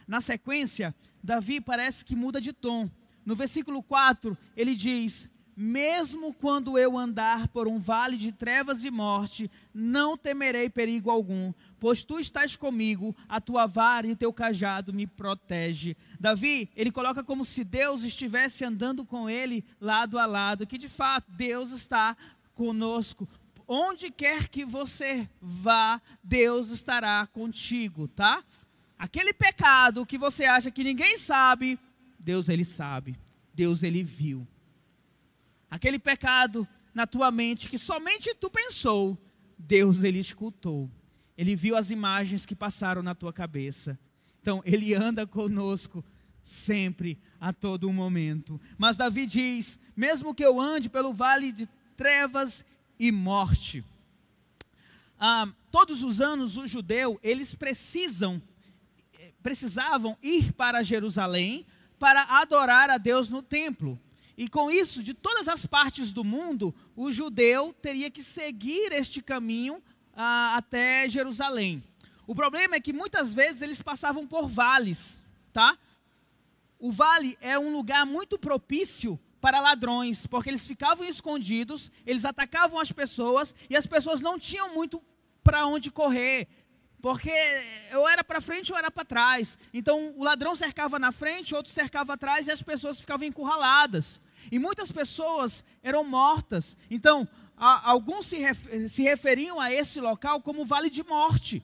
[0.08, 2.90] Na sequência, Davi parece que muda de tom
[3.26, 8.92] no versículo 4, ele diz: Mesmo quando eu andar por um vale de trevas e
[8.92, 14.32] morte, não temerei perigo algum, pois tu estás comigo, a tua vara e o teu
[14.32, 15.98] cajado me protege.
[16.20, 20.88] Davi, ele coloca como se Deus estivesse andando com ele lado a lado, que de
[20.88, 22.16] fato Deus está
[22.54, 23.28] conosco.
[23.68, 28.44] Onde quer que você vá, Deus estará contigo, tá?
[28.98, 31.78] Aquele pecado que você acha que ninguém sabe,
[32.20, 33.18] Deus ele sabe,
[33.54, 34.48] Deus ele viu.
[35.70, 39.18] Aquele pecado na tua mente que somente tu pensou,
[39.58, 40.90] Deus ele escutou.
[41.38, 44.00] Ele viu as imagens que passaram na tua cabeça.
[44.42, 46.04] Então, ele anda conosco
[46.44, 48.62] sempre, a todo momento.
[48.78, 52.64] Mas Davi diz: mesmo que eu ande pelo vale de trevas
[53.00, 53.84] e morte.
[55.20, 58.42] Ah, todos os anos os judeus eles precisam
[59.46, 61.68] precisavam ir para Jerusalém
[62.00, 64.00] para adorar a Deus no templo.
[64.36, 69.22] E com isso, de todas as partes do mundo, o judeu teria que seguir este
[69.22, 69.84] caminho
[70.16, 71.84] ah, até Jerusalém.
[72.26, 75.22] O problema é que muitas vezes eles passavam por vales,
[75.54, 75.78] tá?
[76.80, 82.80] O vale é um lugar muito propício para ladrões, porque eles ficavam escondidos, eles atacavam
[82.80, 85.00] as pessoas e as pessoas não tinham muito
[85.44, 86.48] para onde correr.
[87.06, 87.32] Porque
[87.92, 89.60] eu era para frente ou era para trás.
[89.72, 94.20] Então o ladrão cercava na frente, outro cercava atrás e as pessoas ficavam encurraladas.
[94.52, 96.76] E muitas pessoas eram mortas.
[96.90, 101.64] Então, a, alguns se, ref, se referiam a esse local como vale de morte.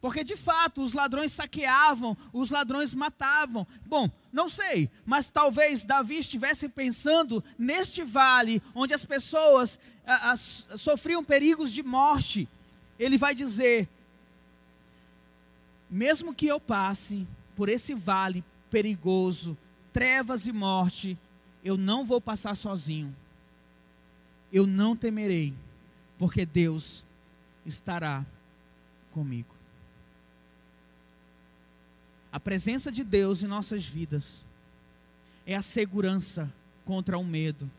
[0.00, 3.66] Porque de fato os ladrões saqueavam, os ladrões matavam.
[3.84, 10.36] Bom, não sei, mas talvez Davi estivesse pensando neste vale onde as pessoas a, a,
[10.36, 12.48] sofriam perigos de morte
[12.98, 13.88] ele vai dizer:
[15.90, 19.56] mesmo que eu passe por esse vale perigoso,
[19.92, 21.18] trevas e morte,
[21.64, 23.14] eu não vou passar sozinho.
[24.52, 25.54] Eu não temerei,
[26.18, 27.04] porque Deus
[27.64, 28.24] estará
[29.10, 29.54] comigo.
[32.30, 34.42] A presença de Deus em nossas vidas
[35.46, 36.52] é a segurança
[36.84, 37.70] contra o medo.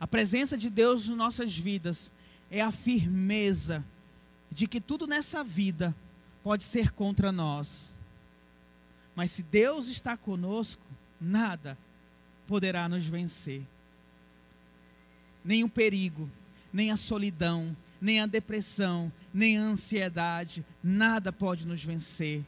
[0.00, 2.10] A presença de Deus em nossas vidas
[2.50, 3.84] é a firmeza
[4.50, 5.94] de que tudo nessa vida
[6.42, 7.92] pode ser contra nós.
[9.14, 10.84] Mas se Deus está conosco,
[11.20, 11.76] nada
[12.46, 13.66] poderá nos vencer.
[15.44, 16.28] nem o perigo,
[16.72, 22.44] nem a solidão, nem a depressão, nem a ansiedade, nada pode nos vencer.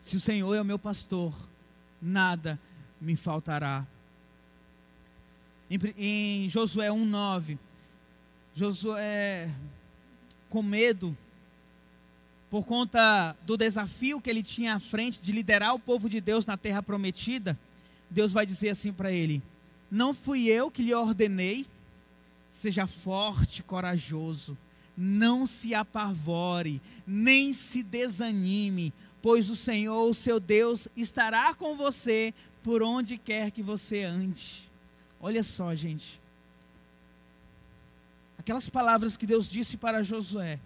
[0.00, 1.32] Se o Senhor é o meu pastor,
[2.02, 2.58] nada
[3.00, 3.86] me faltará.
[5.70, 7.58] Em, em Josué 1,9,
[8.54, 9.50] Josué,
[10.48, 11.16] com medo,
[12.48, 16.46] por conta do desafio que ele tinha à frente de liderar o povo de Deus
[16.46, 17.58] na terra prometida,
[18.08, 19.42] Deus vai dizer assim para ele:
[19.90, 21.66] Não fui eu que lhe ordenei,
[22.52, 24.56] seja forte, corajoso,
[24.96, 32.32] não se apavore, nem se desanime, pois o Senhor, o seu Deus, estará com você
[32.62, 34.70] por onde quer que você ande.
[35.20, 36.20] Olha só, gente.
[38.44, 40.60] Aquelas palavras que Deus disse para Josué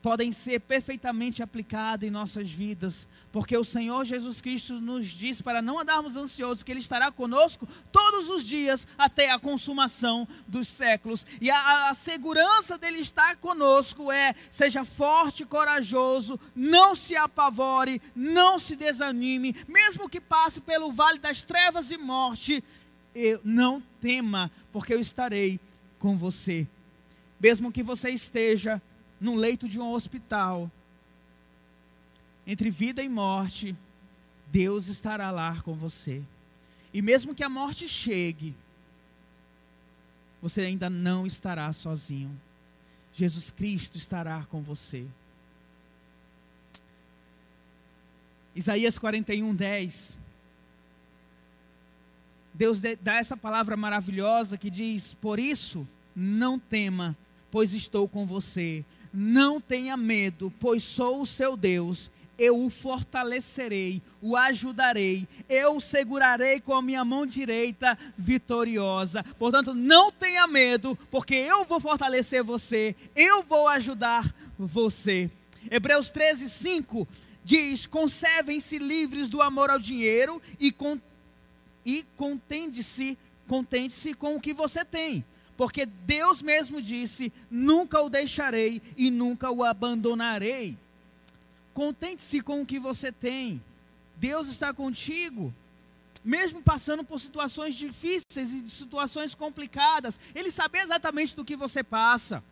[0.00, 5.60] podem ser perfeitamente aplicadas em nossas vidas, porque o Senhor Jesus Cristo nos diz para
[5.60, 11.26] não andarmos ansiosos, que Ele estará conosco todos os dias até a consumação dos séculos.
[11.40, 18.56] E a, a segurança dele estar conosco é: seja forte, corajoso, não se apavore, não
[18.56, 22.62] se desanime, mesmo que passe pelo vale das trevas e morte,
[23.12, 25.58] eu, não tema, porque eu estarei
[25.98, 26.68] com você.
[27.40, 28.80] Mesmo que você esteja
[29.20, 30.70] num leito de um hospital,
[32.46, 33.74] entre vida e morte,
[34.46, 36.22] Deus estará lá com você.
[36.92, 38.54] E mesmo que a morte chegue,
[40.42, 42.38] você ainda não estará sozinho.
[43.12, 45.06] Jesus Cristo estará com você.
[48.54, 50.18] Isaías 41, 10.
[52.52, 57.16] Deus dá essa palavra maravilhosa que diz: Por isso, não tema,
[57.50, 58.84] pois estou com você.
[59.12, 62.10] Não tenha medo, pois sou o seu Deus.
[62.38, 69.22] Eu o fortalecerei, o ajudarei, eu o segurarei com a minha mão direita vitoriosa.
[69.38, 75.30] Portanto, não tenha medo, porque eu vou fortalecer você, eu vou ajudar você.
[75.70, 77.06] Hebreus 13, 5
[77.44, 80.98] diz: Conservem-se livres do amor ao dinheiro e, con
[81.84, 85.24] e contente-se contente com o que você tem
[85.60, 90.78] porque Deus mesmo disse: nunca o deixarei e nunca o abandonarei.
[91.74, 93.62] Contente-se com o que você tem,
[94.16, 95.52] Deus está contigo.
[96.24, 102.42] Mesmo passando por situações difíceis e situações complicadas, Ele sabe exatamente do que você passa.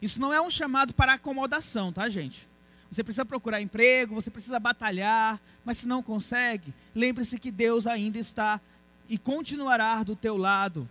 [0.00, 2.46] Isso não é um chamado para acomodação, tá, gente?
[2.88, 8.20] Você precisa procurar emprego, você precisa batalhar, mas se não consegue, lembre-se que Deus ainda
[8.20, 8.60] está
[9.08, 10.88] e continuará do teu lado.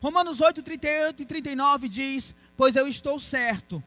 [0.00, 3.82] Romanos 8, 38 e 39 diz: Pois eu estou certo,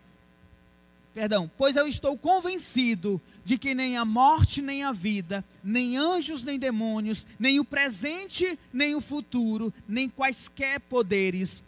[1.13, 6.43] perdão, pois eu estou convencido de que nem a morte, nem a vida, nem anjos,
[6.43, 11.63] nem demônios, nem o presente, nem o futuro, nem quaisquer poderes,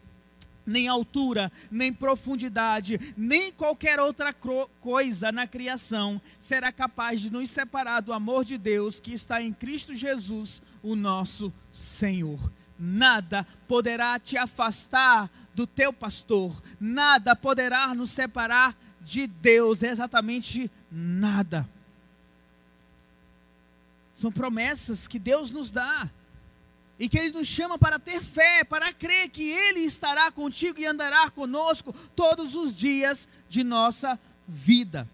[0.65, 8.01] nem altura, nem profundidade, nem qualquer outra coisa na criação será capaz de nos separar
[8.01, 12.51] do amor de Deus que está em Cristo Jesus, o nosso Senhor
[12.83, 21.67] nada poderá te afastar do teu pastor, nada poderá nos separar de Deus, exatamente nada.
[24.15, 26.09] São promessas que Deus nos dá
[26.99, 30.85] e que Ele nos chama para ter fé, para crer que Ele estará contigo e
[30.85, 35.07] andará conosco todos os dias de nossa vida.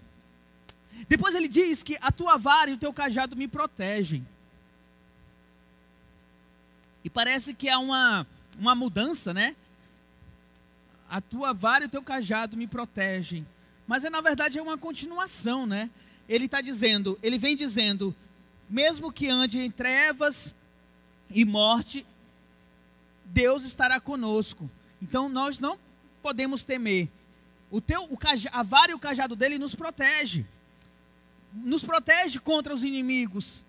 [1.08, 4.26] Depois ele diz que a tua vara e o teu cajado me protegem.
[7.04, 9.56] E parece que há uma, uma mudança, né?
[11.10, 13.48] A tua vara e o teu cajado me protegem.
[13.88, 15.90] Mas é, na verdade é uma continuação, né?
[16.28, 18.14] Ele está dizendo, ele vem dizendo,
[18.70, 20.54] mesmo que ande em trevas
[21.32, 22.06] e morte,
[23.26, 24.70] Deus estará conosco.
[25.02, 25.80] Então nós não
[26.22, 27.10] podemos temer.
[27.72, 30.46] O teu, o cajado, a vara e o cajado dele nos protege.
[31.54, 33.64] Nos protege contra os inimigos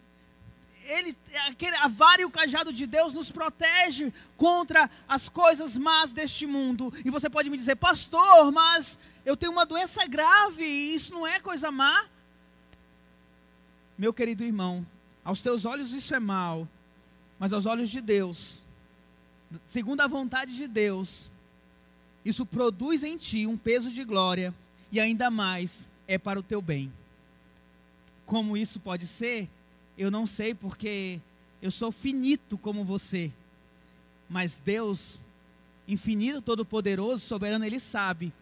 [0.91, 1.17] ele,
[1.47, 6.47] aquele, a vara e o cajado de Deus nos protege contra as coisas más deste
[6.47, 6.93] mundo.
[7.05, 11.27] E você pode me dizer, pastor, mas eu tenho uma doença grave e isso não
[11.27, 12.07] é coisa má.
[13.97, 14.85] Meu querido irmão,
[15.25, 16.67] aos teus olhos isso é mal,
[17.39, 18.63] mas aos olhos de Deus,
[19.67, 21.31] segundo a vontade de Deus,
[22.25, 24.53] isso produz em ti um peso de glória
[24.91, 26.93] e ainda mais é para o teu bem.
[28.27, 29.49] Como isso pode ser?
[29.97, 31.21] Eu não sei porque
[31.61, 33.31] eu sou finito como você.
[34.29, 35.21] Mas Deus,
[35.87, 38.33] infinito, todo-poderoso, soberano, Ele sabe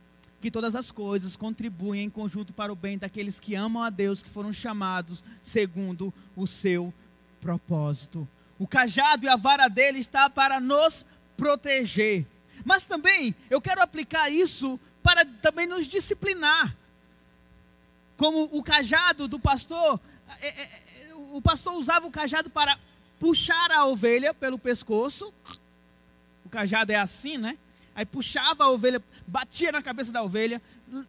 [0.41, 4.23] que todas as coisas contribuem em conjunto para o bem daqueles que amam a Deus,
[4.23, 6.95] que foram chamados segundo o seu
[7.41, 8.29] propósito.
[8.59, 11.05] O cajado e a vara dele está para nos
[11.37, 12.27] proteger.
[12.65, 16.77] Mas também eu quero aplicar isso para também nos disciplinar.
[18.17, 20.01] Como o cajado do pastor,
[20.41, 20.83] é, é,
[21.33, 22.79] o pastor usava o cajado para
[23.19, 25.33] puxar a ovelha pelo pescoço.
[26.45, 27.59] O cajado é assim, né?
[27.95, 30.63] Aí puxava a ovelha, batia na cabeça da ovelha,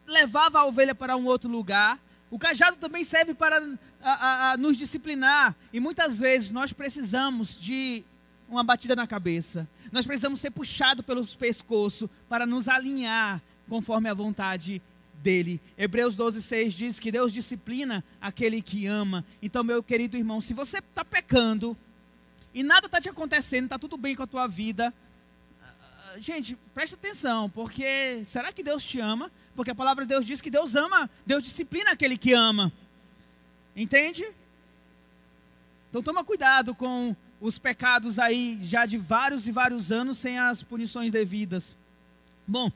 [0.07, 1.99] levava a ovelha para um outro lugar.
[2.31, 3.63] O cajado também serve para
[4.01, 5.55] a, a, a nos disciplinar.
[5.71, 8.03] E muitas vezes nós precisamos de
[8.49, 9.67] uma batida na cabeça.
[9.91, 14.81] Nós precisamos ser puxados pelo pescoço para nos alinhar conforme a vontade
[15.21, 15.61] dele.
[15.77, 19.25] Hebreus 12, 6 diz que Deus disciplina aquele que ama.
[19.41, 21.77] Então, meu querido irmão, se você está pecando
[22.53, 24.93] e nada está te acontecendo, está tudo bem com a tua vida,
[25.61, 29.31] ah, gente, presta atenção, porque será que Deus te ama?
[29.55, 32.71] Porque a palavra de Deus diz que Deus ama, Deus disciplina aquele que ama.
[33.75, 34.25] Entende?
[35.89, 40.61] Então toma cuidado com os pecados aí já de vários e vários anos sem as
[40.61, 41.75] punições devidas.
[42.47, 42.71] Bom,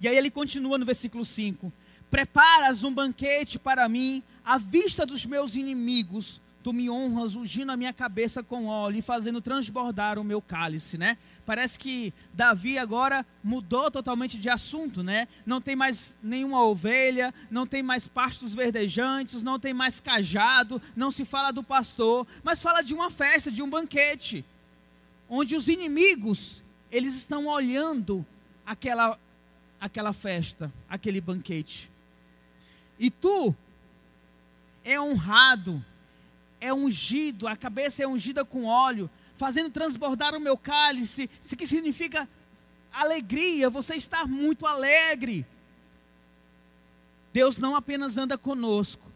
[0.00, 1.72] e aí ele continua no versículo 5:
[2.10, 7.76] Preparas um banquete para mim à vista dos meus inimigos tu me honras ungindo a
[7.78, 11.16] minha cabeça com óleo e fazendo transbordar o meu cálice, né?
[11.46, 15.28] Parece que Davi agora mudou totalmente de assunto, né?
[15.46, 21.10] Não tem mais nenhuma ovelha, não tem mais pastos verdejantes, não tem mais cajado, não
[21.10, 24.44] se fala do pastor, mas fala de uma festa, de um banquete,
[25.26, 28.26] onde os inimigos, eles estão olhando
[28.66, 29.18] aquela
[29.80, 31.88] aquela festa, aquele banquete.
[32.98, 33.54] E tu
[34.84, 35.84] é honrado
[36.60, 41.66] é ungido, a cabeça é ungida com óleo, fazendo transbordar o meu cálice, isso que
[41.66, 42.28] significa
[42.92, 45.46] alegria, você está muito alegre.
[47.32, 49.06] Deus não apenas anda conosco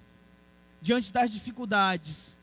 [0.81, 2.37] diante das dificuldades,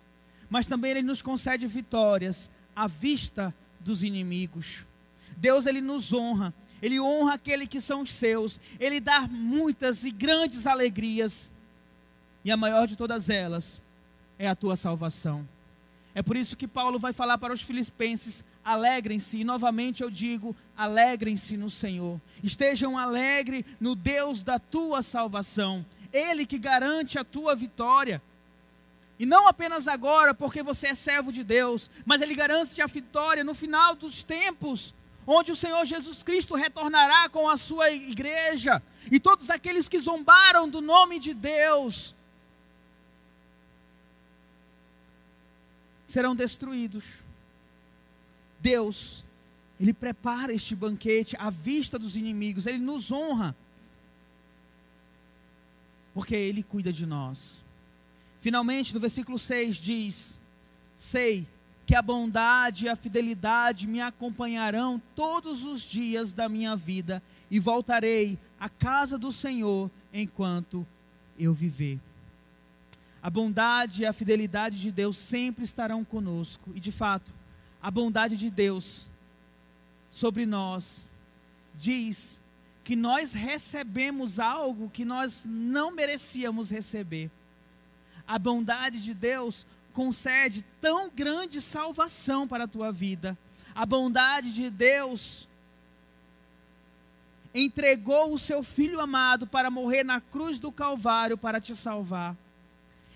[0.49, 4.85] mas também Ele nos concede vitórias à vista dos inimigos.
[5.37, 10.11] Deus Ele nos honra, Ele honra aquele que são os seus, Ele dá muitas e
[10.11, 11.51] grandes alegrias,
[12.43, 13.81] e a maior de todas elas
[14.37, 15.47] é a tua salvação.
[16.15, 20.55] É por isso que Paulo vai falar para os filipenses: alegrem-se, e novamente eu digo:
[20.75, 22.19] alegrem-se no Senhor.
[22.43, 28.21] Estejam alegres no Deus da tua salvação, Ele que garante a tua vitória.
[29.19, 33.43] E não apenas agora, porque você é servo de Deus, mas Ele garante a vitória
[33.43, 34.93] no final dos tempos,
[35.25, 40.67] onde o Senhor Jesus Cristo retornará com a sua igreja, e todos aqueles que zombaram
[40.69, 42.15] do nome de Deus
[46.05, 47.03] serão destruídos.
[48.59, 49.23] Deus,
[49.79, 53.55] Ele prepara este banquete à vista dos inimigos, Ele nos honra,
[56.13, 57.63] porque Ele cuida de nós.
[58.41, 60.39] Finalmente, no versículo 6 diz:
[60.97, 61.47] Sei
[61.89, 67.19] que a bondade e a fidelidade me acompanharão todos os dias da minha vida,
[67.49, 70.85] e voltarei à casa do Senhor enquanto
[71.35, 71.99] eu viver.
[73.23, 76.71] A bondade e a fidelidade de Deus sempre estarão conosco.
[76.75, 77.31] E de fato,
[77.81, 79.07] a bondade de Deus
[80.11, 81.09] sobre nós
[81.73, 82.39] diz
[82.83, 87.31] que nós recebemos algo que nós não merecíamos receber.
[88.27, 93.37] A bondade de Deus concede tão grande salvação para a tua vida.
[93.75, 95.47] A bondade de Deus
[97.53, 102.35] entregou o seu filho amado para morrer na cruz do Calvário para te salvar.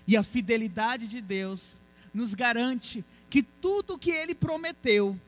[0.06, 1.80] E a fidelidade de Deus
[2.12, 5.18] nos garante que tudo que ele prometeu,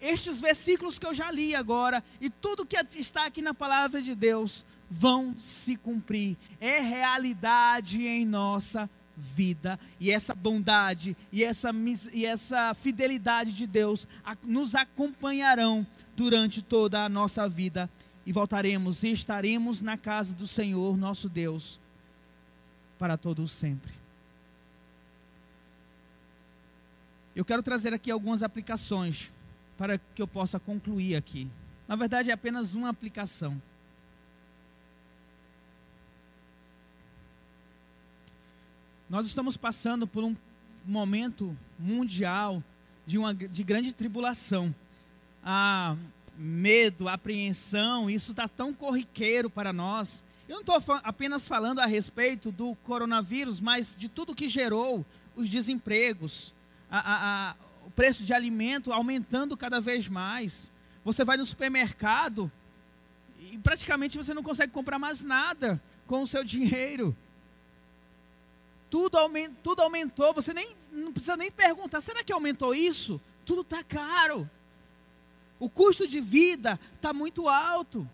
[0.00, 4.14] estes versículos que eu já li agora e tudo que está aqui na palavra de
[4.14, 6.36] Deus vão se cumprir.
[6.60, 9.78] É realidade em nossa vida.
[9.98, 11.70] E essa bondade e essa,
[12.12, 14.06] e essa fidelidade de Deus
[14.42, 15.86] nos acompanharão
[16.16, 17.88] durante toda a nossa vida.
[18.24, 21.80] E voltaremos e estaremos na casa do Senhor, nosso Deus,
[22.98, 23.92] para todos sempre.
[27.36, 29.30] Eu quero trazer aqui algumas aplicações
[29.76, 31.48] para que eu possa concluir aqui.
[31.86, 33.60] Na verdade, é apenas uma aplicação.
[39.08, 40.34] Nós estamos passando por um
[40.84, 42.62] momento mundial
[43.06, 44.74] de, uma, de grande tribulação.
[45.44, 45.96] A
[46.36, 50.24] medo, apreensão, isso está tão corriqueiro para nós.
[50.48, 55.48] Eu não estou apenas falando a respeito do coronavírus, mas de tudo que gerou os
[55.48, 56.52] desempregos,
[56.90, 57.54] a, a, a,
[57.86, 60.70] o preço de alimento aumentando cada vez mais.
[61.04, 62.50] Você vai no supermercado
[63.52, 67.16] e praticamente você não consegue comprar mais nada com o seu dinheiro.
[68.90, 73.20] Tudo, aument, tudo aumentou, você nem, não precisa nem perguntar, será que aumentou isso?
[73.44, 74.48] Tudo está caro.
[75.58, 78.08] O custo de vida está muito alto.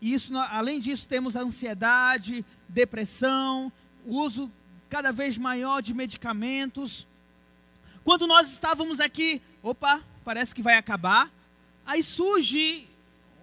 [0.00, 3.72] E isso, além disso, temos ansiedade, depressão,
[4.06, 4.52] uso
[4.90, 7.06] cada vez maior de medicamentos.
[8.04, 11.30] Quando nós estávamos aqui, opa, parece que vai acabar.
[11.86, 12.86] Aí surge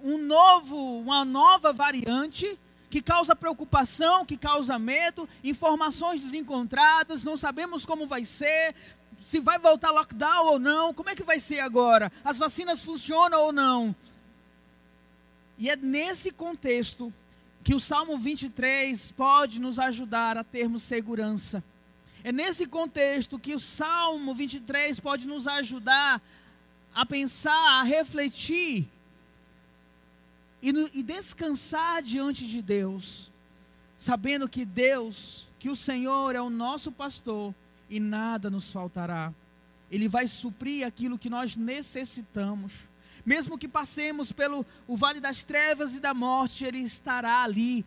[0.04, 2.58] um novo, uma nova variante
[2.92, 8.76] que causa preocupação, que causa medo, informações desencontradas, não sabemos como vai ser,
[9.22, 12.12] se vai voltar lockdown ou não, como é que vai ser agora?
[12.22, 13.96] As vacinas funcionam ou não?
[15.58, 17.14] E é nesse contexto
[17.64, 21.64] que o Salmo 23 pode nos ajudar a termos segurança.
[22.26, 26.22] É nesse contexto que o Salmo 23 pode nos ajudar
[26.94, 28.91] a pensar, a refletir
[30.62, 33.32] e, no, e descansar diante de Deus,
[33.97, 37.53] sabendo que Deus, que o Senhor é o nosso pastor
[37.89, 39.34] e nada nos faltará.
[39.91, 42.72] Ele vai suprir aquilo que nós necessitamos.
[43.26, 47.86] Mesmo que passemos pelo o vale das trevas e da morte, Ele estará ali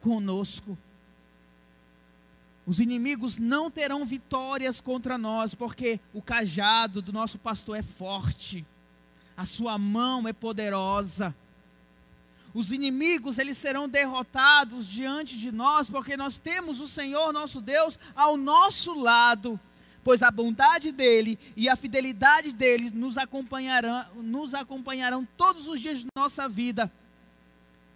[0.00, 0.76] conosco.
[2.66, 8.64] Os inimigos não terão vitórias contra nós, porque o cajado do nosso pastor é forte,
[9.36, 11.34] a sua mão é poderosa.
[12.54, 17.98] Os inimigos, eles serão derrotados diante de nós, porque nós temos o Senhor nosso Deus
[18.14, 19.58] ao nosso lado
[20.04, 26.00] pois a bondade dele e a fidelidade dele nos acompanharão, nos acompanharão todos os dias
[26.00, 26.92] de nossa vida,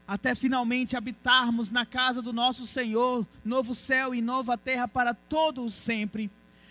[0.06, 5.74] até finalmente habitarmos na casa do nosso Senhor, novo céu e nova terra para todos
[5.74, 6.30] sempre.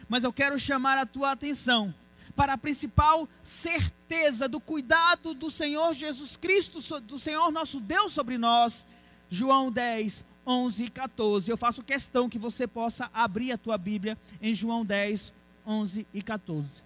[0.09, 1.93] Mas eu quero chamar a tua atenção
[2.37, 8.37] para a principal certeza do cuidado do Senhor Jesus Cristo, do Senhor nosso Deus sobre
[8.37, 8.85] nós.
[9.27, 11.49] João 10, 11 e 14.
[11.49, 15.33] Eu faço questão que você possa abrir a tua Bíblia em João 10,
[15.65, 16.83] 11 e 14.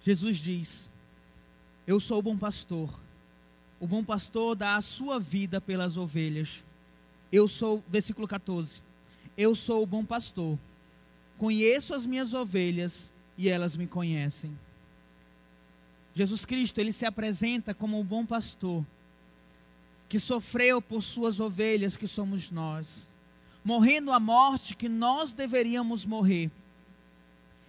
[0.00, 0.90] Jesus diz:
[1.86, 2.88] Eu sou o bom pastor.
[3.78, 6.64] O bom pastor dá a sua vida pelas ovelhas.
[7.30, 8.82] Eu sou, versículo 14.
[9.36, 10.58] Eu sou o bom pastor.
[11.36, 14.56] Conheço as minhas ovelhas e elas me conhecem.
[16.14, 18.84] Jesus Cristo, ele se apresenta como o bom pastor
[20.08, 23.06] que sofreu por suas ovelhas, que somos nós,
[23.64, 26.50] morrendo a morte que nós deveríamos morrer.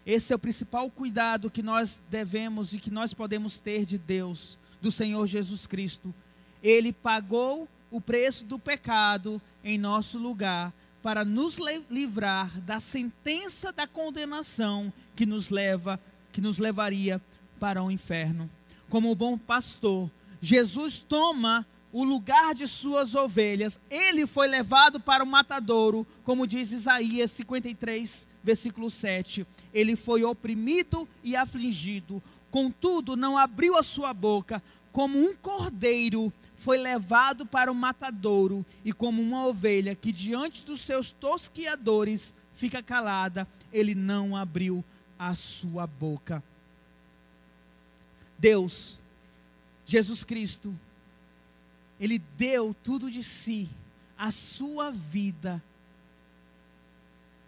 [0.05, 4.59] Esse é o principal cuidado que nós devemos e que nós podemos ter de Deus,
[4.79, 6.13] do Senhor Jesus Cristo.
[6.61, 10.71] Ele pagou o preço do pecado em nosso lugar
[11.05, 15.99] para nos livrar da sentença da condenação que nos leva,
[16.31, 17.21] que nos levaria
[17.59, 18.49] para o inferno.
[18.89, 20.09] Como bom pastor,
[20.41, 26.71] Jesus toma o lugar de suas ovelhas, ele foi levado para o matadouro, como diz
[26.71, 29.45] Isaías 53, versículo 7.
[29.71, 34.59] Ele foi oprimido e afligido, contudo não abriu a sua boca,
[34.91, 40.81] como um cordeiro foi levado para o matadouro, e como uma ovelha que diante dos
[40.81, 44.83] seus tosquiadores fica calada, ele não abriu
[45.19, 46.43] a sua boca.
[48.37, 48.97] Deus,
[49.85, 50.77] Jesus Cristo,
[51.99, 53.69] ele deu tudo de si,
[54.17, 55.61] a sua vida,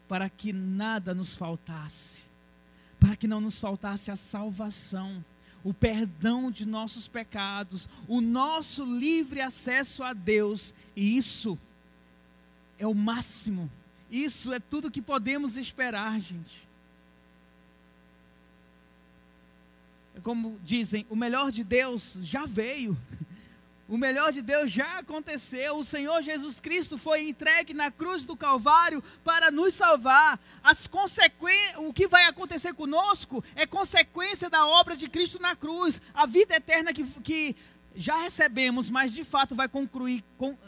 [0.08, 2.24] para que nada nos faltasse,
[3.00, 5.24] para que não nos faltasse a salvação,
[5.64, 11.58] o perdão de nossos pecados, o nosso livre acesso a Deus, e isso
[12.80, 13.70] é o máximo,
[14.10, 16.68] isso é tudo que podemos esperar, gente.
[20.16, 22.98] É como dizem, o melhor de Deus já veio.
[23.88, 25.78] O melhor de Deus já aconteceu.
[25.78, 30.40] O Senhor Jesus Cristo foi entregue na cruz do Calvário para nos salvar.
[30.62, 30.90] As
[31.78, 36.02] o que vai acontecer conosco é consequência da obra de Cristo na cruz.
[36.14, 37.56] A vida eterna que, que
[37.96, 40.24] já recebemos, mas de fato vai concluir,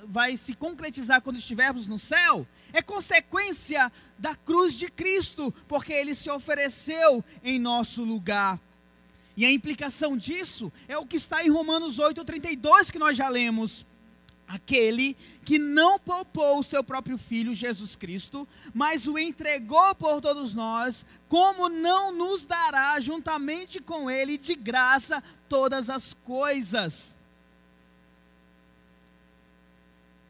[0.05, 6.15] vai se concretizar quando estivermos no céu, é consequência da cruz de Cristo, porque ele
[6.15, 8.59] se ofereceu em nosso lugar.
[9.39, 13.85] E a implicação disso é o que está em Romanos 8:32 que nós já lemos.
[14.45, 15.15] Aquele
[15.45, 21.05] que não poupou o seu próprio filho Jesus Cristo, mas o entregou por todos nós,
[21.29, 27.15] como não nos dará juntamente com ele de graça todas as coisas?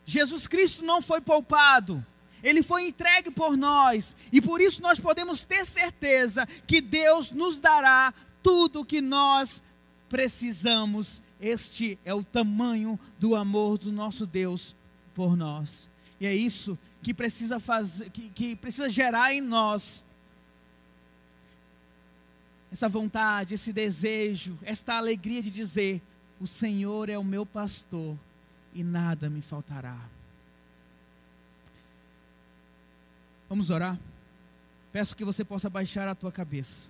[0.06, 2.06] Jesus Cristo não foi poupado,
[2.44, 7.58] ele foi entregue por nós, e por isso nós podemos ter certeza que Deus nos
[7.58, 9.62] dará tudo que nós
[10.10, 11.22] precisamos.
[11.40, 14.76] Este é o tamanho do amor do nosso Deus
[15.14, 15.88] por nós.
[16.20, 20.04] E é isso que precisa fazer, que, que precisa gerar em nós
[22.72, 26.02] essa vontade, esse desejo, esta alegria de dizer:
[26.40, 28.18] O Senhor é o meu pastor
[28.74, 29.98] e nada me faltará.
[33.48, 33.98] Vamos orar?
[34.92, 36.90] Peço que você possa baixar a tua cabeça.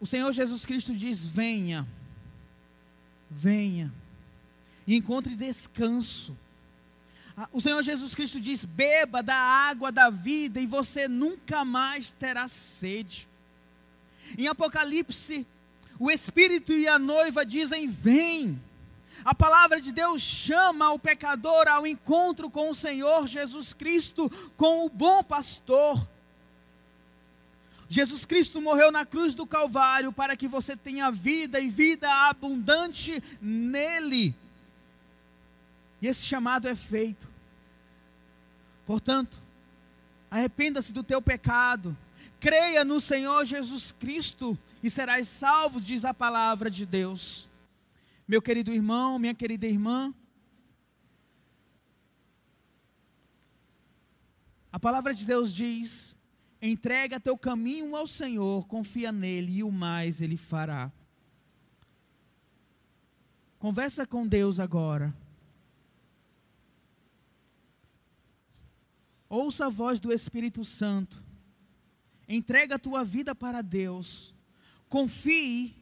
[0.00, 1.86] O Senhor Jesus Cristo diz: Venha,
[3.30, 3.92] venha,
[4.86, 6.36] e encontre descanso
[7.52, 12.48] o Senhor Jesus Cristo diz: beba da água da vida e você nunca mais terá
[12.48, 13.28] sede.
[14.38, 15.46] Em Apocalipse,
[15.98, 18.60] o Espírito e a noiva dizem: Vem.
[19.24, 24.86] A palavra de Deus chama o pecador ao encontro com o Senhor Jesus Cristo, com
[24.86, 26.06] o bom pastor.
[27.88, 33.22] Jesus Cristo morreu na cruz do Calvário para que você tenha vida e vida abundante
[33.40, 34.34] nele.
[36.02, 37.28] E esse chamado é feito.
[38.84, 39.38] Portanto,
[40.30, 41.96] arrependa-se do teu pecado,
[42.40, 47.48] creia no Senhor Jesus Cristo e serás salvo, diz a palavra de Deus.
[48.26, 50.12] Meu querido irmão, minha querida irmã,
[54.72, 56.15] a palavra de Deus diz:
[56.66, 60.90] entrega teu caminho ao Senhor, confia nele e o mais ele fará.
[63.58, 65.14] Conversa com Deus agora.
[69.28, 71.22] Ouça a voz do Espírito Santo.
[72.28, 74.34] Entrega a tua vida para Deus.
[74.88, 75.74] Confie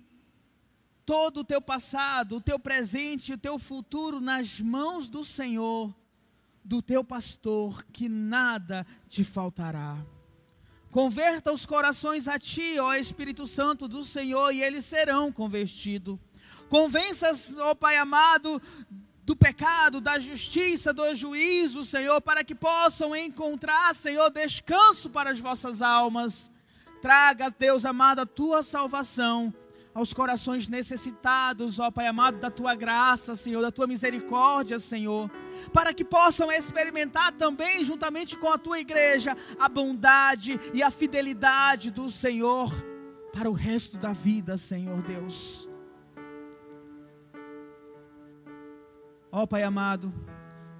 [1.04, 5.94] todo o teu passado, o teu presente o teu futuro nas mãos do Senhor,
[6.64, 9.98] do teu pastor, que nada te faltará.
[10.94, 16.16] Converta os corações a ti, ó Espírito Santo do Senhor, e eles serão convertidos.
[16.68, 18.62] Convença, ó Pai amado,
[19.24, 25.40] do pecado, da justiça, do juízo, Senhor, para que possam encontrar, Senhor, descanso para as
[25.40, 26.48] vossas almas.
[27.02, 29.52] Traga, Deus amado, a tua salvação
[29.94, 35.30] aos corações necessitados, ó Pai amado, da tua graça, Senhor, da tua misericórdia, Senhor,
[35.72, 41.92] para que possam experimentar também, juntamente com a tua igreja, a bondade e a fidelidade
[41.92, 42.72] do Senhor
[43.32, 45.68] para o resto da vida, Senhor Deus.
[49.30, 50.12] Ó Pai amado,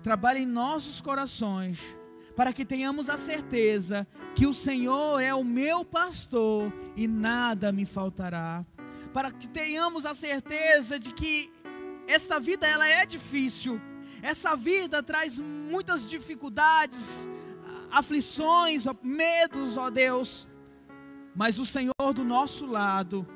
[0.02, 1.80] trabalhe em nossos corações,
[2.36, 7.86] para que tenhamos a certeza que o Senhor é o meu pastor e nada me
[7.86, 8.64] faltará.
[9.14, 11.50] Para que tenhamos a certeza de que
[12.06, 13.80] esta vida ela é difícil.
[14.20, 17.28] Essa vida traz muitas dificuldades,
[17.92, 20.48] aflições, medos, ó Deus.
[21.34, 23.26] Mas o Senhor do nosso lado,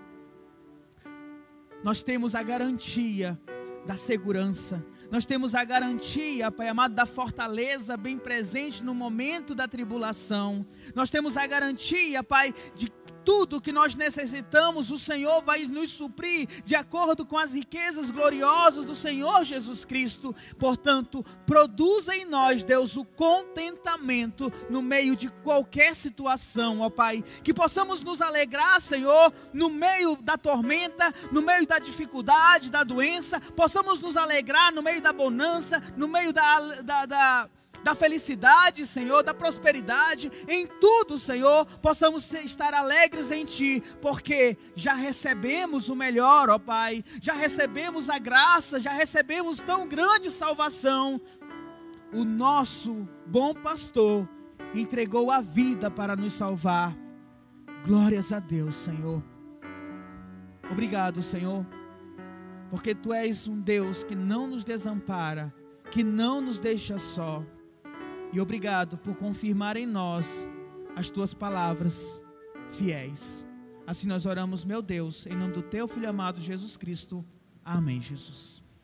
[1.85, 3.41] nós temos a garantia
[3.87, 9.67] da segurança, nós temos a garantia, Pai amado, da fortaleza bem presente no momento da
[9.67, 10.67] tribulação.
[10.95, 12.91] Nós temos a garantia, Pai, de
[13.29, 18.87] tudo que nós necessitamos, o Senhor vai nos suprir de acordo com as riquezas gloriosas
[18.87, 20.35] do Senhor Jesus Cristo.
[20.59, 27.23] Portanto, produza em nós, Deus, o contentamento no meio de qualquer situação, ó Pai.
[27.43, 33.39] Que possamos nos alegrar, Senhor, no meio da tormenta, no meio da dificuldade, da doença,
[33.55, 37.51] possamos nos alegrar no meio da bonança, no meio da, da, da
[37.89, 44.93] da felicidade, Senhor, da prosperidade, em tudo, Senhor, possamos estar alegres em Ti, porque já
[44.93, 51.19] recebemos o melhor, ó Pai, já recebemos a graça, já recebemos tão grande salvação.
[52.13, 54.29] O nosso bom pastor
[54.75, 56.95] entregou a vida para nos salvar.
[57.87, 59.25] Glórias a Deus, Senhor.
[60.71, 61.67] Obrigado, Senhor,
[62.69, 65.55] porque Tu és um Deus que não nos desampara,
[65.91, 67.43] que não nos deixa só.
[68.33, 70.47] E obrigado por confirmar em nós
[70.95, 72.23] as tuas palavras
[72.73, 73.47] fiéis.
[73.87, 77.25] Assim nós oramos, meu Deus, em nome do teu filho amado Jesus Cristo.
[77.65, 78.58] Amém, Jesus.